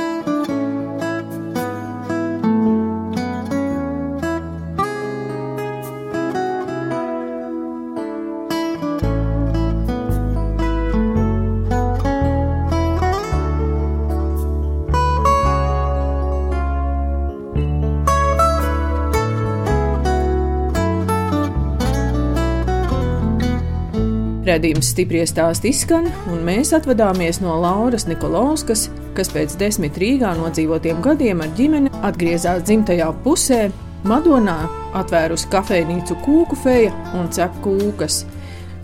Radījums 24.42 24.88
stipri 24.90 25.20
stāst 25.30 25.68
izskan, 25.70 26.08
un 26.32 26.40
mēs 26.42 26.72
atvadāmies 26.74 27.38
no 27.44 27.60
Lauras 27.62 28.08
Nikolauskas, 28.10 28.88
kas 29.14 29.30
pēc 29.30 29.54
desmit 29.62 30.00
Rīgā 30.02 30.32
nodzīvotiem 30.40 31.04
gadiem 31.06 31.44
ar 31.46 31.52
ģimeni 31.60 31.92
atgriezās 32.02 32.64
dzimtajā 32.66 33.12
pusē, 33.22 33.68
Madonā 34.10 34.58
atvērusi 34.98 35.46
kafejnīcu 35.54 36.18
kūku 36.26 36.58
feja 36.64 36.90
un 37.20 37.30
cep 37.30 37.54
kūkas. 37.62 38.24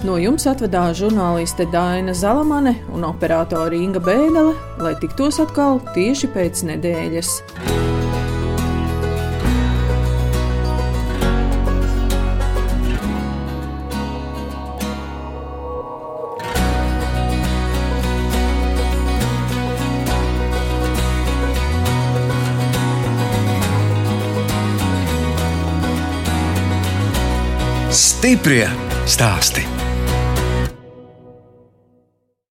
No 0.05 0.19
jums 0.21 0.45
atvadās 0.45 0.99
žurnāliste 1.01 1.65
Daina 1.73 2.13
Zalamane 2.13 2.75
un 2.93 3.09
operātore 3.09 3.81
Inga 3.81 4.03
Bēdelē, 4.05 4.53
lai 4.85 4.93
tiktos 5.01 5.41
atkal 5.41 5.81
tieši 5.97 6.29
pēc 6.37 6.67
nedēļas. 6.69 7.33
Stiprie 28.27 28.67
stāsti. 29.07 29.86